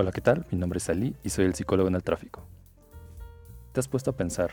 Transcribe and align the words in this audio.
Hola, 0.00 0.12
¿qué 0.12 0.20
tal? 0.20 0.46
Mi 0.52 0.58
nombre 0.58 0.76
es 0.76 0.88
Ali 0.88 1.16
y 1.24 1.30
soy 1.30 1.46
el 1.46 1.56
psicólogo 1.56 1.88
en 1.88 1.96
el 1.96 2.04
tráfico. 2.04 2.44
¿Te 3.72 3.80
has 3.80 3.88
puesto 3.88 4.12
a 4.12 4.16
pensar 4.16 4.52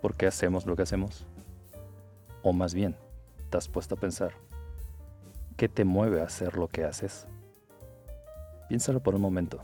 por 0.00 0.14
qué 0.14 0.26
hacemos 0.26 0.64
lo 0.64 0.76
que 0.76 0.82
hacemos? 0.82 1.26
O 2.42 2.54
más 2.54 2.72
bien, 2.72 2.96
¿te 3.50 3.58
has 3.58 3.68
puesto 3.68 3.96
a 3.96 3.98
pensar 3.98 4.32
qué 5.58 5.68
te 5.68 5.84
mueve 5.84 6.22
a 6.22 6.24
hacer 6.24 6.56
lo 6.56 6.68
que 6.68 6.84
haces? 6.84 7.26
Piénsalo 8.70 9.00
por 9.00 9.14
un 9.14 9.20
momento. 9.20 9.60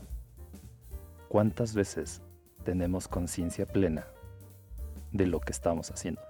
¿Cuántas 1.27 1.73
veces 1.73 2.21
tenemos 2.63 3.07
conciencia 3.07 3.65
plena 3.65 4.05
de 5.11 5.25
lo 5.25 5.39
que 5.39 5.53
estamos 5.53 5.89
haciendo? 5.89 6.21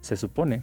Se 0.00 0.16
supone 0.16 0.62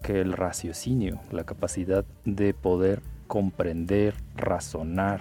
que 0.00 0.20
el 0.20 0.32
raciocinio, 0.32 1.18
la 1.32 1.42
capacidad 1.42 2.04
de 2.24 2.54
poder 2.54 3.02
comprender, 3.26 4.14
razonar, 4.36 5.20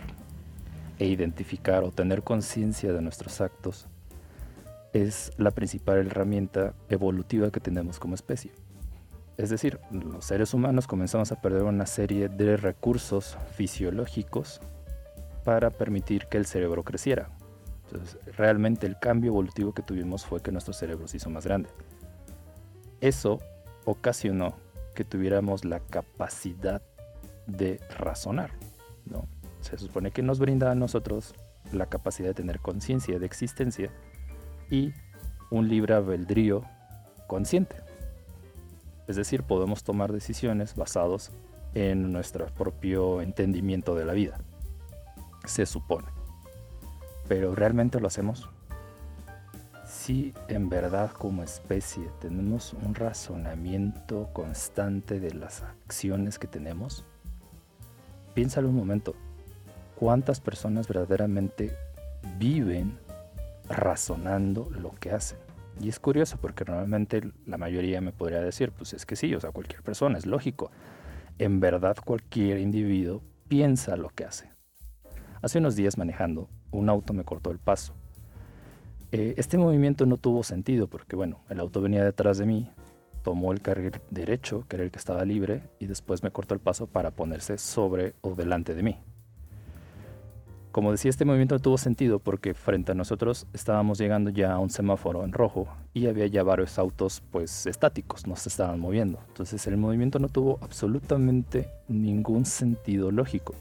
e 1.00 1.08
identificar 1.08 1.84
o 1.84 1.92
tener 1.92 2.24
conciencia 2.24 2.94
de 2.94 3.02
nuestros 3.02 3.42
actos 3.42 3.88
es 4.94 5.32
la 5.38 5.52
principal 5.52 6.06
herramienta 6.06 6.74
evolutiva 6.90 7.52
que 7.52 7.60
tenemos 7.60 8.00
como 8.00 8.16
especie. 8.16 8.52
Es 9.38 9.50
decir, 9.50 9.80
los 9.90 10.26
seres 10.26 10.54
humanos 10.54 10.86
comenzamos 10.86 11.32
a 11.32 11.42
perder 11.42 11.64
una 11.64 11.88
serie 11.88 12.30
de 12.30 12.56
recursos 12.56 13.36
fisiológicos 13.56 14.62
para 15.44 15.72
permitir 15.72 16.28
que 16.28 16.38
el 16.38 16.46
cerebro 16.46 16.84
creciera. 16.84 17.30
Entonces, 17.86 18.18
realmente 18.38 18.86
el 18.86 19.00
cambio 19.00 19.32
evolutivo 19.32 19.74
que 19.74 19.82
tuvimos 19.82 20.26
fue 20.26 20.42
que 20.42 20.52
nuestro 20.52 20.74
cerebro 20.74 21.08
se 21.08 21.18
hizo 21.18 21.32
más 21.32 21.46
grande. 21.46 21.70
Eso 23.02 23.40
ocasionó 23.86 24.56
que 24.94 25.04
tuviéramos 25.04 25.66
la 25.66 25.80
capacidad 25.80 26.84
de 27.48 27.82
razonar, 27.98 28.52
¿no? 29.06 29.28
Se 29.64 29.78
supone 29.78 30.12
que 30.12 30.22
nos 30.22 30.40
brinda 30.40 30.72
a 30.72 30.76
nosotros 30.76 31.34
la 31.72 31.88
capacidad 31.88 32.30
de 32.30 32.34
tener 32.34 32.60
conciencia 32.60 33.20
de 33.20 33.26
existencia 33.26 33.90
y 34.70 34.94
un 35.50 35.70
libre 35.70 35.94
albedrío 35.94 36.64
consciente. 37.28 37.76
Es 39.08 39.16
decir, 39.16 39.44
podemos 39.44 39.84
tomar 39.84 40.12
decisiones 40.12 40.76
basados 40.76 41.32
en 41.74 42.12
nuestro 42.12 42.48
propio 42.48 43.22
entendimiento 43.22 43.96
de 43.96 44.06
la 44.06 44.14
vida. 44.14 44.40
Se 45.46 45.66
supone. 45.66 46.08
Pero 47.28 47.56
¿realmente 47.56 48.00
lo 48.00 48.08
hacemos? 48.08 48.50
Si 49.86 50.34
en 50.48 50.70
verdad 50.70 51.12
como 51.12 51.44
especie 51.44 52.10
tenemos 52.20 52.74
un 52.74 52.96
razonamiento 52.96 54.30
constante 54.34 55.20
de 55.20 55.34
las 55.34 55.62
acciones 55.62 56.40
que 56.40 56.48
tenemos, 56.48 57.06
piénsalo 58.34 58.70
un 58.70 58.76
momento 58.76 59.16
cuántas 60.04 60.42
personas 60.42 60.90
verdaderamente 60.90 61.78
viven 62.38 63.00
razonando 63.70 64.70
lo 64.70 64.92
que 64.96 65.12
hacen. 65.12 65.38
Y 65.80 65.88
es 65.88 65.98
curioso 65.98 66.36
porque 66.42 66.66
normalmente 66.66 67.32
la 67.46 67.58
mayoría 67.58 68.02
me 68.02 68.12
podría 68.12 68.42
decir, 68.42 68.74
pues 68.74 68.92
es 68.92 69.06
que 69.06 69.16
sí, 69.16 69.34
o 69.34 69.40
sea, 69.40 69.52
cualquier 69.52 69.82
persona, 69.82 70.18
es 70.18 70.26
lógico. 70.26 70.72
En 71.40 71.62
verdad 71.62 71.96
cualquier 72.04 72.58
individuo 72.58 73.22
piensa 73.48 73.96
lo 73.96 74.10
que 74.10 74.26
hace. 74.26 74.50
Hace 75.42 75.60
unos 75.60 75.78
días 75.78 75.98
manejando, 75.98 76.50
un 76.72 76.90
auto 76.90 77.14
me 77.14 77.24
cortó 77.24 77.52
el 77.52 77.60
paso. 77.60 77.94
Eh, 79.14 79.36
este 79.38 79.58
movimiento 79.58 80.06
no 80.06 80.18
tuvo 80.18 80.44
sentido 80.44 80.88
porque, 80.88 81.16
bueno, 81.16 81.40
el 81.48 81.62
auto 81.62 81.80
venía 81.80 82.04
detrás 82.04 82.38
de 82.38 82.46
mí, 82.46 82.70
tomó 83.24 83.54
el 83.54 83.62
carril 83.62 83.94
derecho, 84.10 84.66
que 84.68 84.76
era 84.76 84.84
el 84.84 84.92
que 84.92 85.00
estaba 85.00 85.24
libre, 85.24 85.64
y 85.80 85.86
después 85.86 86.24
me 86.24 86.32
cortó 86.32 86.56
el 86.56 86.60
paso 86.60 86.88
para 86.88 87.12
ponerse 87.12 87.58
sobre 87.58 88.16
o 88.20 88.36
delante 88.36 88.76
de 88.76 88.84
mí. 88.84 89.00
Como 90.74 90.92
decía, 90.92 91.12
este 91.12 91.24
movimiento 91.24 91.60
tuvo 91.60 91.78
sentido 91.78 92.18
porque 92.18 92.56
frente 92.56 92.94
a 92.94 92.96
nosotros 92.96 93.46
estábamos 93.54 94.00
llegando 94.00 94.32
ya 94.32 94.54
a 94.54 94.58
un 94.58 94.72
semáforo 94.72 95.24
en 95.24 95.32
rojo 95.32 95.68
y 95.94 96.08
había 96.08 96.26
ya 96.26 96.42
varios 96.42 96.80
autos 96.80 97.22
pues 97.30 97.68
estáticos, 97.68 98.26
no 98.26 98.36
se 98.36 98.50
estaban 98.50 98.80
moviendo. 98.80 99.20
Entonces 99.28 99.68
el 99.68 99.78
movimiento 99.78 100.18
no 100.18 100.30
tuvo 100.30 100.58
absolutamente 100.64 101.70
ningún 101.88 102.46
sentido 102.46 103.12
lógico 103.12 103.54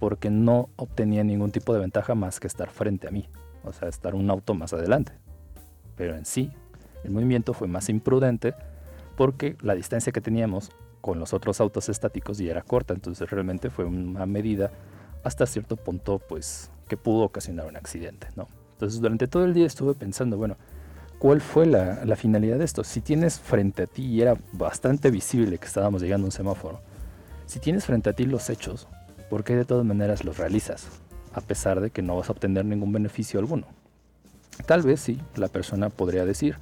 porque 0.00 0.28
no 0.28 0.70
obtenía 0.74 1.22
ningún 1.22 1.52
tipo 1.52 1.72
de 1.72 1.78
ventaja 1.78 2.16
más 2.16 2.40
que 2.40 2.48
estar 2.48 2.68
frente 2.68 3.06
a 3.06 3.12
mí, 3.12 3.28
o 3.62 3.72
sea, 3.72 3.88
estar 3.88 4.16
un 4.16 4.28
auto 4.28 4.54
más 4.54 4.72
adelante. 4.72 5.12
Pero 5.96 6.16
en 6.16 6.24
sí, 6.24 6.50
el 7.04 7.12
movimiento 7.12 7.54
fue 7.54 7.68
más 7.68 7.88
imprudente 7.88 8.54
porque 9.16 9.56
la 9.60 9.76
distancia 9.76 10.12
que 10.12 10.20
teníamos 10.20 10.72
con 11.00 11.20
los 11.20 11.32
otros 11.32 11.60
autos 11.60 11.88
estáticos 11.88 12.38
ya 12.38 12.50
era 12.50 12.62
corta, 12.62 12.92
entonces 12.92 13.30
realmente 13.30 13.70
fue 13.70 13.84
una 13.84 14.26
medida 14.26 14.72
hasta 15.24 15.46
cierto 15.46 15.76
punto, 15.76 16.18
pues, 16.18 16.70
que 16.88 16.96
pudo 16.96 17.24
ocasionar 17.24 17.66
un 17.66 17.76
accidente, 17.76 18.28
¿no? 18.36 18.48
Entonces, 18.72 19.00
durante 19.00 19.26
todo 19.26 19.44
el 19.44 19.54
día 19.54 19.66
estuve 19.66 19.94
pensando, 19.94 20.36
bueno, 20.36 20.56
¿cuál 21.18 21.40
fue 21.40 21.66
la, 21.66 22.16
finalidad 22.16 22.58
de 22.58 22.64
esto? 22.64 22.84
Si 22.84 23.00
tienes 23.00 23.40
frente 23.40 23.82
a 23.82 23.86
ti, 23.86 24.04
y 24.04 24.22
era 24.22 24.36
bastante 24.52 25.10
visible 25.10 25.58
que 25.58 25.66
estábamos 25.66 26.02
llegando 26.02 26.26
a 26.26 26.28
un 26.28 26.32
semáforo, 26.32 26.80
si 27.46 27.58
tienes 27.58 27.84
frente 27.84 28.10
a 28.10 28.12
ti 28.12 28.24
los 28.24 28.50
hechos, 28.50 28.86
¿por 29.28 29.42
qué 29.42 29.56
de 29.56 29.64
todas 29.64 29.84
maneras 29.84 30.24
los 30.24 30.38
realizas? 30.38 30.86
A 31.32 31.40
pesar 31.40 31.80
de 31.80 31.90
que 31.90 32.02
no 32.02 32.16
vas 32.16 32.28
a 32.28 32.32
obtener 32.32 32.64
ningún 32.64 32.92
beneficio 32.92 33.40
alguno. 33.40 33.66
Tal 34.66 34.82
vez 34.82 35.00
sí, 35.00 35.20
la 35.36 35.48
persona 35.48 35.88
podría 35.88 36.24
decir, 36.24 36.56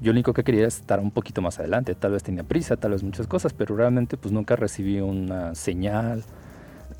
yo 0.00 0.12
lo 0.12 0.12
único 0.12 0.32
que 0.32 0.44
quería 0.44 0.66
es 0.66 0.76
estar 0.76 0.98
un 0.98 1.10
poquito 1.10 1.42
más 1.42 1.58
adelante, 1.58 1.94
tal 1.94 2.12
vez 2.12 2.22
tenía 2.22 2.42
prisa, 2.42 2.76
tal 2.76 2.92
vez 2.92 3.02
muchas 3.02 3.26
cosas, 3.26 3.52
pero 3.52 3.76
realmente 3.76 4.16
pues 4.16 4.32
nunca 4.32 4.56
recibí 4.56 5.00
una 5.00 5.54
señal, 5.54 6.24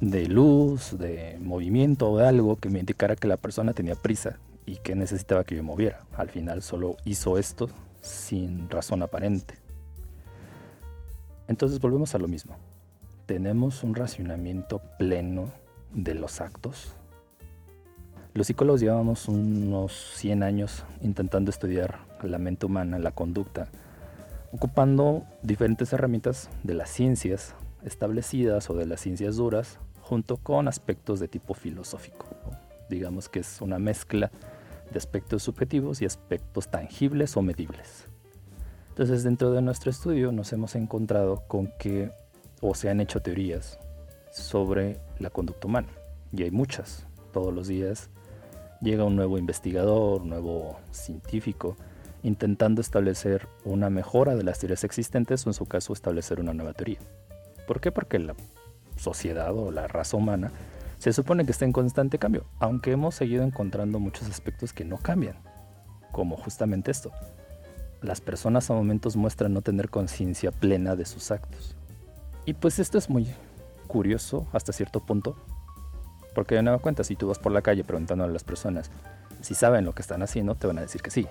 de 0.00 0.26
luz, 0.26 0.98
de 0.98 1.38
movimiento 1.40 2.10
o 2.10 2.18
de 2.18 2.26
algo 2.26 2.56
que 2.56 2.70
me 2.70 2.80
indicara 2.80 3.16
que 3.16 3.28
la 3.28 3.36
persona 3.36 3.74
tenía 3.74 3.94
prisa 3.94 4.38
y 4.66 4.76
que 4.76 4.94
necesitaba 4.94 5.44
que 5.44 5.56
yo 5.56 5.62
moviera. 5.62 6.00
Al 6.16 6.30
final 6.30 6.62
solo 6.62 6.96
hizo 7.04 7.38
esto 7.38 7.68
sin 8.00 8.70
razón 8.70 9.02
aparente. 9.02 9.54
Entonces 11.48 11.80
volvemos 11.80 12.14
a 12.14 12.18
lo 12.18 12.28
mismo. 12.28 12.56
¿Tenemos 13.26 13.82
un 13.84 13.94
racionamiento 13.94 14.80
pleno 14.98 15.52
de 15.92 16.14
los 16.14 16.40
actos? 16.40 16.94
Los 18.32 18.46
psicólogos 18.46 18.80
llevamos 18.80 19.28
unos 19.28 19.92
100 20.16 20.42
años 20.42 20.84
intentando 21.02 21.50
estudiar 21.50 21.98
la 22.22 22.38
mente 22.38 22.66
humana, 22.66 22.98
la 22.98 23.10
conducta, 23.10 23.68
ocupando 24.52 25.24
diferentes 25.42 25.92
herramientas 25.92 26.48
de 26.62 26.74
las 26.74 26.90
ciencias 26.90 27.54
establecidas 27.84 28.70
o 28.70 28.74
de 28.74 28.86
las 28.86 29.00
ciencias 29.00 29.36
duras 29.36 29.78
junto 30.10 30.38
con 30.38 30.66
aspectos 30.66 31.20
de 31.20 31.28
tipo 31.28 31.54
filosófico. 31.54 32.26
Digamos 32.88 33.28
que 33.28 33.38
es 33.38 33.60
una 33.60 33.78
mezcla 33.78 34.32
de 34.90 34.98
aspectos 34.98 35.44
subjetivos 35.44 36.02
y 36.02 36.04
aspectos 36.04 36.68
tangibles 36.68 37.36
o 37.36 37.42
medibles. 37.42 38.08
Entonces 38.88 39.22
dentro 39.22 39.52
de 39.52 39.62
nuestro 39.62 39.88
estudio 39.88 40.32
nos 40.32 40.52
hemos 40.52 40.74
encontrado 40.74 41.44
con 41.46 41.72
que 41.78 42.10
o 42.60 42.74
se 42.74 42.90
han 42.90 43.00
hecho 43.00 43.22
teorías 43.22 43.78
sobre 44.32 44.98
la 45.20 45.30
conducta 45.30 45.68
humana 45.68 45.88
y 46.32 46.42
hay 46.42 46.50
muchas. 46.50 47.06
Todos 47.32 47.54
los 47.54 47.68
días 47.68 48.10
llega 48.80 49.04
un 49.04 49.14
nuevo 49.14 49.38
investigador, 49.38 50.26
nuevo 50.26 50.80
científico 50.90 51.76
intentando 52.24 52.80
establecer 52.80 53.46
una 53.64 53.90
mejora 53.90 54.34
de 54.34 54.42
las 54.42 54.58
teorías 54.58 54.82
existentes 54.82 55.46
o 55.46 55.50
en 55.50 55.54
su 55.54 55.66
caso 55.66 55.92
establecer 55.92 56.40
una 56.40 56.52
nueva 56.52 56.72
teoría. 56.72 56.98
¿Por 57.68 57.80
qué? 57.80 57.92
Porque 57.92 58.18
la 58.18 58.34
sociedad 59.00 59.52
o 59.56 59.70
la 59.70 59.88
raza 59.88 60.16
humana 60.16 60.52
se 60.98 61.12
supone 61.12 61.46
que 61.46 61.52
está 61.52 61.64
en 61.64 61.72
constante 61.72 62.18
cambio, 62.18 62.44
aunque 62.58 62.92
hemos 62.92 63.14
seguido 63.14 63.42
encontrando 63.42 63.98
muchos 63.98 64.28
aspectos 64.28 64.74
que 64.74 64.84
no 64.84 64.98
cambian, 64.98 65.36
como 66.12 66.36
justamente 66.36 66.90
esto. 66.90 67.10
Las 68.02 68.20
personas 68.20 68.70
a 68.70 68.74
momentos 68.74 69.16
muestran 69.16 69.54
no 69.54 69.62
tener 69.62 69.88
conciencia 69.88 70.52
plena 70.52 70.96
de 70.96 71.06
sus 71.06 71.30
actos. 71.30 71.74
Y 72.44 72.52
pues 72.52 72.78
esto 72.78 72.98
es 72.98 73.08
muy 73.08 73.32
curioso 73.86 74.46
hasta 74.52 74.72
cierto 74.72 75.00
punto, 75.00 75.36
porque 76.34 76.54
de 76.54 76.62
nueva 76.62 76.78
cuenta, 76.78 77.02
si 77.02 77.16
tú 77.16 77.28
vas 77.28 77.38
por 77.38 77.52
la 77.52 77.62
calle 77.62 77.82
preguntando 77.82 78.24
a 78.24 78.28
las 78.28 78.44
personas 78.44 78.90
si 79.40 79.54
saben 79.54 79.84
lo 79.84 79.94
que 79.94 80.02
están 80.02 80.22
haciendo, 80.22 80.54
te 80.54 80.66
van 80.66 80.78
a 80.78 80.82
decir 80.82 81.00
que 81.00 81.10
sí. 81.10 81.26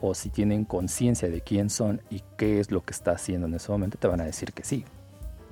O 0.00 0.14
si 0.14 0.30
tienen 0.30 0.64
conciencia 0.64 1.28
de 1.28 1.40
quién 1.40 1.70
son 1.70 2.00
y 2.08 2.22
qué 2.36 2.60
es 2.60 2.70
lo 2.70 2.82
que 2.82 2.92
está 2.92 3.12
haciendo 3.12 3.46
en 3.46 3.54
ese 3.54 3.70
momento, 3.70 3.98
te 3.98 4.08
van 4.08 4.20
a 4.20 4.24
decir 4.24 4.52
que 4.52 4.64
sí. 4.64 4.84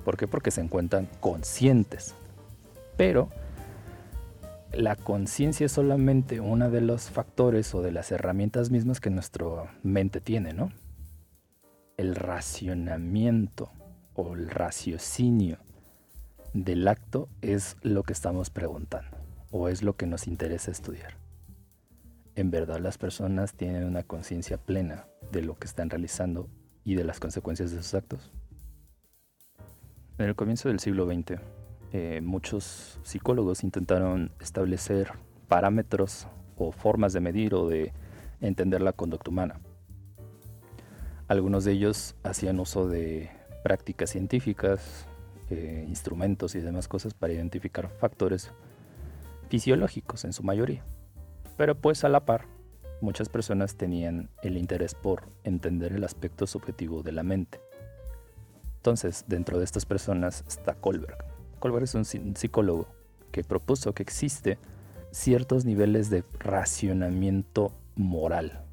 ¿Por 0.07 0.15
qué? 0.15 0.25
Porque 0.25 0.51
se 0.51 0.61
encuentran 0.61 1.09
conscientes. 1.19 2.15
Pero 2.95 3.27
la 4.71 4.95
conciencia 4.95 5.65
es 5.65 5.73
solamente 5.73 6.39
uno 6.39 6.71
de 6.71 6.79
los 6.79 7.09
factores 7.09 7.75
o 7.75 7.81
de 7.81 7.91
las 7.91 8.09
herramientas 8.13 8.71
mismas 8.71 9.01
que 9.01 9.09
nuestra 9.09 9.45
mente 9.83 10.21
tiene, 10.21 10.53
¿no? 10.53 10.71
El 11.97 12.15
racionamiento 12.15 13.69
o 14.13 14.33
el 14.33 14.49
raciocinio 14.49 15.57
del 16.53 16.87
acto 16.87 17.27
es 17.41 17.75
lo 17.81 18.03
que 18.03 18.13
estamos 18.13 18.49
preguntando 18.49 19.17
o 19.51 19.67
es 19.67 19.83
lo 19.83 19.97
que 19.97 20.07
nos 20.07 20.25
interesa 20.25 20.71
estudiar. 20.71 21.15
En 22.35 22.49
verdad 22.49 22.79
las 22.79 22.97
personas 22.97 23.55
tienen 23.55 23.83
una 23.83 24.03
conciencia 24.03 24.57
plena 24.57 25.05
de 25.33 25.41
lo 25.41 25.57
que 25.57 25.67
están 25.67 25.89
realizando 25.89 26.47
y 26.85 26.95
de 26.95 27.03
las 27.03 27.19
consecuencias 27.19 27.71
de 27.71 27.83
sus 27.83 27.93
actos. 27.93 28.31
En 30.17 30.25
el 30.25 30.35
comienzo 30.35 30.69
del 30.69 30.79
siglo 30.79 31.05
XX, 31.05 31.39
eh, 31.93 32.21
muchos 32.23 32.99
psicólogos 33.03 33.63
intentaron 33.63 34.31
establecer 34.39 35.11
parámetros 35.47 36.27
o 36.57 36.71
formas 36.71 37.13
de 37.13 37.19
medir 37.19 37.53
o 37.53 37.67
de 37.67 37.93
entender 38.41 38.81
la 38.81 38.93
conducta 38.93 39.29
humana. 39.29 39.59
Algunos 41.27 41.65
de 41.65 41.73
ellos 41.73 42.15
hacían 42.23 42.59
uso 42.59 42.87
de 42.87 43.29
prácticas 43.63 44.09
científicas, 44.09 45.05
eh, 45.51 45.85
instrumentos 45.87 46.55
y 46.55 46.61
demás 46.61 46.87
cosas 46.87 47.13
para 47.13 47.33
identificar 47.33 47.87
factores 47.87 48.51
fisiológicos 49.49 50.25
en 50.25 50.33
su 50.33 50.41
mayoría. 50.41 50.83
Pero 51.57 51.75
pues 51.75 52.03
a 52.03 52.09
la 52.09 52.25
par, 52.25 52.45
muchas 53.01 53.29
personas 53.29 53.75
tenían 53.75 54.31
el 54.41 54.57
interés 54.57 54.95
por 54.95 55.29
entender 55.43 55.93
el 55.93 56.03
aspecto 56.03 56.47
subjetivo 56.47 57.03
de 57.03 57.11
la 57.11 57.21
mente. 57.21 57.66
Entonces, 58.87 59.25
dentro 59.27 59.57
de 59.57 59.65
estas 59.65 59.85
personas 59.85 60.45
está 60.47 60.73
Kohlberg. 60.73 61.17
Kohlberg 61.59 61.83
es 61.83 61.93
un 61.93 62.05
psicólogo 62.05 62.87
que 63.33 63.43
propuso 63.43 63.91
que 63.91 64.01
existe 64.01 64.59
ciertos 65.11 65.65
niveles 65.65 66.09
de 66.09 66.23
racionamiento 66.39 67.73
moral, 67.97 68.63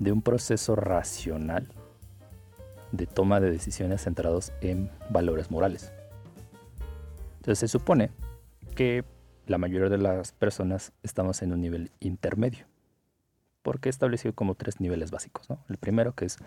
de 0.00 0.10
un 0.10 0.20
proceso 0.20 0.74
racional 0.74 1.68
de 2.90 3.06
toma 3.06 3.38
de 3.38 3.52
decisiones 3.52 4.02
centrados 4.02 4.52
en 4.62 4.90
valores 5.10 5.52
morales. 5.52 5.92
Entonces 7.36 7.60
se 7.60 7.68
supone 7.68 8.10
que 8.74 9.04
la 9.46 9.58
mayoría 9.58 9.90
de 9.90 9.98
las 9.98 10.32
personas 10.32 10.92
estamos 11.04 11.40
en 11.40 11.52
un 11.52 11.60
nivel 11.60 11.92
intermedio, 12.00 12.66
porque 13.62 13.88
he 13.88 13.90
establecido 13.90 14.34
como 14.34 14.56
tres 14.56 14.80
niveles 14.80 15.12
básicos. 15.12 15.46
El 15.68 15.76
primero 15.76 16.16
que 16.16 16.24
es 16.24 16.38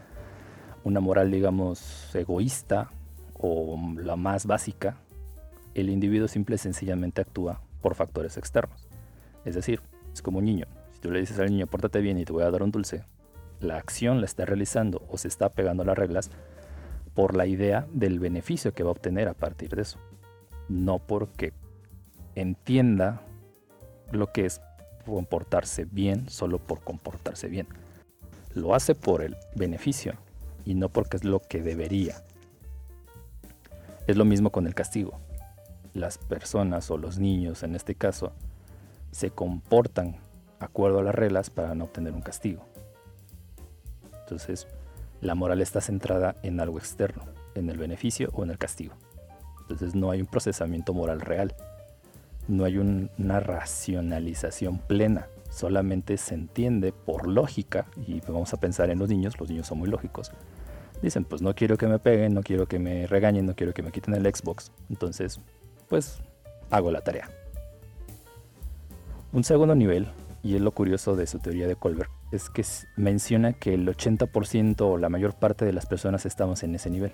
una 0.83 0.99
moral, 0.99 1.31
digamos, 1.31 2.13
egoísta 2.13 2.91
o 3.45 3.77
la 3.97 4.15
más 4.15 4.47
básica, 4.47 4.97
el 5.75 5.89
individuo 5.89 6.27
simple 6.27 6.55
y 6.55 6.59
sencillamente 6.59 7.21
actúa 7.21 7.61
por 7.81 7.95
factores 7.95 8.37
externos. 8.37 8.87
Es 9.43 9.53
decir, 9.53 9.81
es 10.11 10.21
como 10.21 10.39
un 10.39 10.45
niño. 10.45 10.65
Si 10.91 10.99
tú 10.99 11.11
le 11.11 11.19
dices 11.19 11.37
al 11.39 11.49
niño, 11.49 11.67
pórtate 11.67 12.01
bien 12.01 12.17
y 12.17 12.25
te 12.25 12.33
voy 12.33 12.43
a 12.43 12.49
dar 12.49 12.63
un 12.63 12.71
dulce, 12.71 13.03
la 13.59 13.77
acción 13.77 14.19
la 14.19 14.25
está 14.25 14.45
realizando 14.45 15.05
o 15.09 15.17
se 15.17 15.27
está 15.27 15.49
pegando 15.49 15.83
a 15.83 15.85
las 15.85 15.97
reglas 15.97 16.31
por 17.13 17.35
la 17.35 17.45
idea 17.45 17.87
del 17.93 18.19
beneficio 18.19 18.73
que 18.73 18.83
va 18.83 18.89
a 18.89 18.93
obtener 18.93 19.27
a 19.27 19.33
partir 19.33 19.75
de 19.75 19.83
eso. 19.83 19.99
No 20.67 20.99
porque 20.99 21.53
entienda 22.33 23.21
lo 24.11 24.31
que 24.31 24.45
es 24.45 24.61
comportarse 25.05 25.85
bien 25.85 26.29
solo 26.29 26.57
por 26.57 26.81
comportarse 26.81 27.47
bien. 27.47 27.67
Lo 28.55 28.73
hace 28.73 28.95
por 28.95 29.21
el 29.21 29.35
beneficio 29.55 30.13
y 30.65 30.73
no 30.73 30.89
porque 30.89 31.17
es 31.17 31.23
lo 31.23 31.39
que 31.39 31.61
debería. 31.61 32.15
Es 34.07 34.17
lo 34.17 34.25
mismo 34.25 34.51
con 34.51 34.67
el 34.67 34.75
castigo. 34.75 35.19
Las 35.93 36.17
personas 36.17 36.91
o 36.91 36.97
los 36.97 37.17
niños 37.17 37.63
en 37.63 37.75
este 37.75 37.95
caso 37.95 38.33
se 39.11 39.31
comportan 39.31 40.17
acuerdo 40.59 40.99
a 40.99 41.03
las 41.03 41.15
reglas 41.15 41.49
para 41.49 41.73
no 41.73 41.85
obtener 41.85 42.13
un 42.13 42.21
castigo. 42.21 42.65
Entonces, 44.21 44.67
la 45.21 45.33
moral 45.33 45.61
está 45.61 45.81
centrada 45.81 46.35
en 46.43 46.59
algo 46.59 46.77
externo, 46.77 47.23
en 47.55 47.69
el 47.69 47.77
beneficio 47.77 48.29
o 48.33 48.43
en 48.43 48.51
el 48.51 48.57
castigo. 48.57 48.93
Entonces 49.61 49.95
no 49.95 50.11
hay 50.11 50.21
un 50.21 50.27
procesamiento 50.27 50.93
moral 50.93 51.21
real, 51.21 51.55
no 52.47 52.65
hay 52.65 52.77
una 52.77 53.39
racionalización 53.39 54.77
plena, 54.77 55.27
solamente 55.49 56.17
se 56.17 56.35
entiende 56.35 56.91
por 56.91 57.27
lógica, 57.27 57.87
y 58.05 58.19
vamos 58.21 58.53
a 58.53 58.57
pensar 58.57 58.91
en 58.91 58.99
los 58.99 59.09
niños, 59.09 59.39
los 59.39 59.49
niños 59.49 59.65
son 59.65 59.79
muy 59.79 59.89
lógicos. 59.89 60.31
Dicen, 61.05 61.23
pues 61.23 61.43
no 61.43 61.53
quiero 61.53 61.77
que 61.77 61.85
me 61.85 61.99
peguen, 61.99 62.33
no 62.33 62.41
quiero 62.41 62.67
que 62.67 62.79
me 62.79 63.05
regañen, 63.05 63.45
no 63.45 63.55
quiero 63.55 63.75
que 63.75 63.83
me 63.83 63.91
quiten 63.91 64.15
el 64.15 64.23
Xbox, 64.25 64.71
entonces 64.89 65.39
pues 65.87 66.17
hago 66.71 66.89
la 66.89 67.01
tarea. 67.01 67.29
Un 69.31 69.43
segundo 69.43 69.75
nivel, 69.75 70.07
y 70.41 70.55
es 70.55 70.61
lo 70.61 70.71
curioso 70.71 71.15
de 71.15 71.27
su 71.27 71.37
teoría 71.37 71.67
de 71.67 71.75
Colbert, 71.75 72.09
es 72.31 72.49
que 72.49 72.65
menciona 72.95 73.53
que 73.53 73.75
el 73.75 73.87
80% 73.87 74.81
o 74.81 74.97
la 74.97 75.09
mayor 75.09 75.35
parte 75.35 75.63
de 75.63 75.73
las 75.73 75.85
personas 75.85 76.25
estamos 76.25 76.63
en 76.63 76.73
ese 76.73 76.89
nivel, 76.89 77.11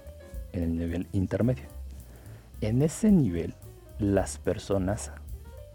en 0.53 0.63
el 0.63 0.77
nivel 0.77 1.07
intermedio. 1.11 1.65
En 2.61 2.83
ese 2.83 3.11
nivel, 3.11 3.55
las 3.99 4.37
personas 4.37 5.11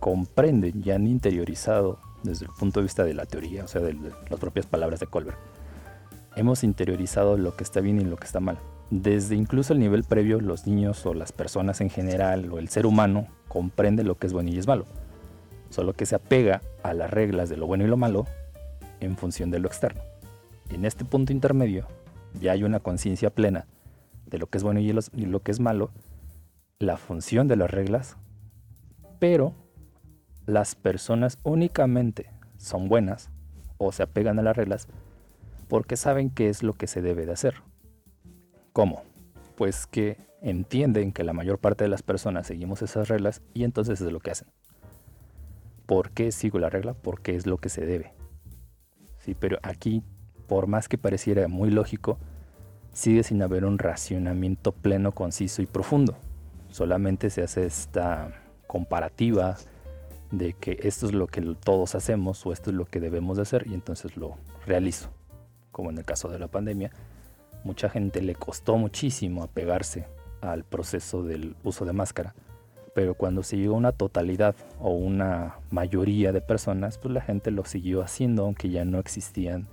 comprenden 0.01 0.83
y 0.83 0.91
han 0.91 1.07
interiorizado 1.07 1.99
desde 2.23 2.47
el 2.47 2.53
punto 2.53 2.81
de 2.81 2.85
vista 2.85 3.05
de 3.05 3.13
la 3.13 3.27
teoría, 3.27 3.65
o 3.65 3.69
sea, 3.69 3.83
de 3.83 3.93
las 3.93 4.41
propias 4.41 4.65
palabras 4.65 5.01
de 5.01 5.07
Colbert. 5.07 5.37
Hemos 6.37 6.65
interiorizado 6.65 7.39
lo 7.39 7.57
que 7.57 7.65
está 7.65 7.81
bien 7.81 7.99
y 7.99 8.05
lo 8.05 8.19
que 8.19 8.27
está 8.27 8.41
mal. 8.41 8.59
Desde 8.91 9.35
incluso 9.35 9.73
el 9.73 9.79
nivel 9.79 10.05
previo, 10.05 10.39
los 10.39 10.67
niños 10.67 11.05
o 11.07 11.15
las 11.15 11.33
personas 11.33 11.81
en 11.81 11.89
general 11.89 12.53
o 12.53 12.59
el 12.59 12.69
ser 12.69 12.85
humano 12.85 13.27
comprende 13.49 14.05
lo 14.05 14.17
que 14.17 14.27
es 14.27 14.35
bueno 14.35 14.51
y 14.51 14.59
es 14.59 14.67
malo. 14.67 14.85
Solo 15.71 15.95
que 15.95 16.05
se 16.05 16.15
apega 16.15 16.61
a 16.83 16.93
las 16.93 17.11
reglas 17.11 17.49
de 17.49 17.57
lo 17.57 17.67
bueno 17.67 17.85
y 17.85 17.87
lo 17.89 17.97
malo 17.97 18.27
en 19.01 19.17
función 19.17 19.51
de 19.51 19.61
lo 19.61 19.67
externo. 19.67 20.03
En 20.69 20.85
este 20.85 21.07
punto 21.07 21.33
intermedio 21.33 21.87
ya 22.39 22.53
hay 22.53 22.65
una 22.65 22.81
conciencia 22.81 23.31
plena 23.31 23.67
de 24.27 24.39
lo 24.39 24.47
que 24.49 24.59
es 24.59 24.65
bueno 24.65 24.81
y 24.81 24.93
lo 24.93 25.41
que 25.41 25.51
es 25.51 25.59
malo, 25.59 25.91
la 26.79 26.99
función 26.99 27.49
de 27.49 27.57
las 27.57 27.71
reglas, 27.71 28.19
pero 29.19 29.55
las 30.45 30.75
personas 30.75 31.39
únicamente 31.45 32.31
son 32.59 32.89
buenas 32.89 33.31
o 33.79 33.91
se 33.91 34.03
apegan 34.03 34.39
a 34.39 34.43
las 34.43 34.57
reglas 34.57 34.87
porque 35.69 35.97
saben 35.97 36.31
qué 36.31 36.49
es 36.49 36.63
lo 36.63 36.75
que 36.75 36.87
se 36.87 37.03
debe 37.03 37.27
de 37.27 37.33
hacer. 37.33 37.63
¿Cómo? 38.73 39.03
Pues 39.57 39.87
que 39.87 40.19
entienden 40.43 41.13
que 41.13 41.25
la 41.25 41.33
mayor 41.33 41.59
parte 41.59 41.85
de 41.85 41.91
las 41.91 42.03
personas 42.03 42.47
seguimos 42.47 42.83
esas 42.83 43.09
reglas 43.09 43.43
y 43.55 43.65
entonces 43.65 44.01
es 44.01 44.13
lo 44.13 44.21
que 44.21 44.31
hacen. 44.31 44.49
¿Por 45.87 46.11
qué 46.11 46.33
sigo 46.33 46.59
la 46.59 46.71
regla? 46.71 46.95
Porque 46.95 47.37
es 47.37 47.47
lo 47.47 47.59
que 47.59 47.69
se 47.69 47.87
debe. 47.87 48.13
Sí, 49.19 49.35
pero 49.35 49.59
aquí, 49.63 50.03
por 50.47 50.67
más 50.67 50.89
que 50.89 50.99
pareciera 50.99 51.49
muy 51.49 51.71
lógico, 51.71 52.19
sigue 52.93 53.23
sin 53.23 53.43
haber 53.43 53.65
un 53.65 53.79
racionamiento 53.79 54.73
pleno, 54.73 55.13
conciso 55.13 55.63
y 55.63 55.67
profundo. 55.67 56.17
Solamente 56.71 57.31
se 57.31 57.43
hace 57.43 57.65
esta 57.65 58.43
comparativa 58.67 59.57
de 60.31 60.55
que 60.55 60.79
esto 60.83 61.07
es 61.07 61.13
lo 61.13 61.27
que 61.27 61.41
todos 61.63 61.95
hacemos 61.95 62.45
o 62.47 62.53
esto 62.53 62.71
es 62.71 62.77
lo 62.77 62.85
que 62.85 63.01
debemos 63.01 63.37
de 63.37 63.43
hacer 63.43 63.67
y 63.67 63.75
entonces 63.75 64.17
lo 64.17 64.37
realizo. 64.67 65.11
Como 65.77 65.91
en 65.91 65.99
el 65.99 66.07
caso 66.07 66.31
de 66.31 66.39
la 66.39 66.49
pandemia, 66.49 66.91
mucha 67.63 67.91
gente 67.91 68.23
le 68.23 68.35
costó 68.35 68.79
muchísimo 68.79 69.43
apegarse 69.43 70.07
al 70.41 70.65
proceso 70.65 71.23
del 71.23 71.55
uso 71.65 71.85
de 71.85 71.93
máscara 71.93 72.35
pero 72.97 73.13
cuando 73.13 73.43
se 73.43 73.59
llegó 73.59 73.75
a 73.75 73.77
una 73.77 73.93
totalidad 73.93 74.55
o 74.81 74.89
una 74.89 75.57
mayoría 75.71 76.33
de 76.33 76.41
personas, 76.41 76.97
pues 76.97 77.13
la 77.13 77.21
gente 77.21 77.51
lo 77.51 77.67
siguió 77.67 78.01
haciendo, 78.01 78.45
aunque 78.45 78.71
ya 78.71 78.87
no 78.87 78.99
existían 78.99 79.67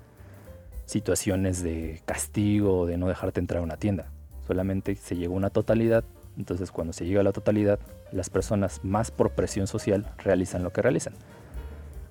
situaciones 0.88 1.64
de 1.64 2.02
castigo 2.04 2.80
o 2.80 2.86
de 2.86 2.98
no 2.98 3.08
dejarte 3.08 3.40
entrar 3.40 3.62
a 3.62 3.64
una 3.64 3.78
tienda. 3.78 4.08
Solamente 4.46 4.98
se 4.98 5.16
llegó 5.16 5.36
a 5.36 5.38
una 5.38 5.52
totalidad, 5.52 6.04
entonces 6.38 6.70
cuando 6.70 6.92
se 6.92 7.06
llega 7.06 7.22
a 7.22 7.24
la 7.24 7.32
totalidad, 7.32 7.80
las 8.12 8.30
personas 8.30 8.82
más 8.84 9.10
por 9.10 9.30
presión 9.30 9.68
social 9.68 10.06
realizan 10.18 10.62
lo 10.62 10.74
que 10.74 10.82
realizan. 10.82 11.14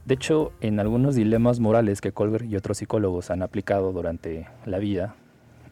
De 0.04 0.14
hecho, 0.14 0.52
en 0.61 0.80
algunos 0.80 1.14
dilemas 1.14 1.61
morales 1.61 2.00
que 2.00 2.12
Colbert 2.12 2.44
y 2.44 2.56
otros 2.56 2.78
psicólogos 2.78 3.30
han 3.30 3.42
aplicado 3.42 3.92
durante 3.92 4.49
la 4.66 4.78
vida 4.78 5.14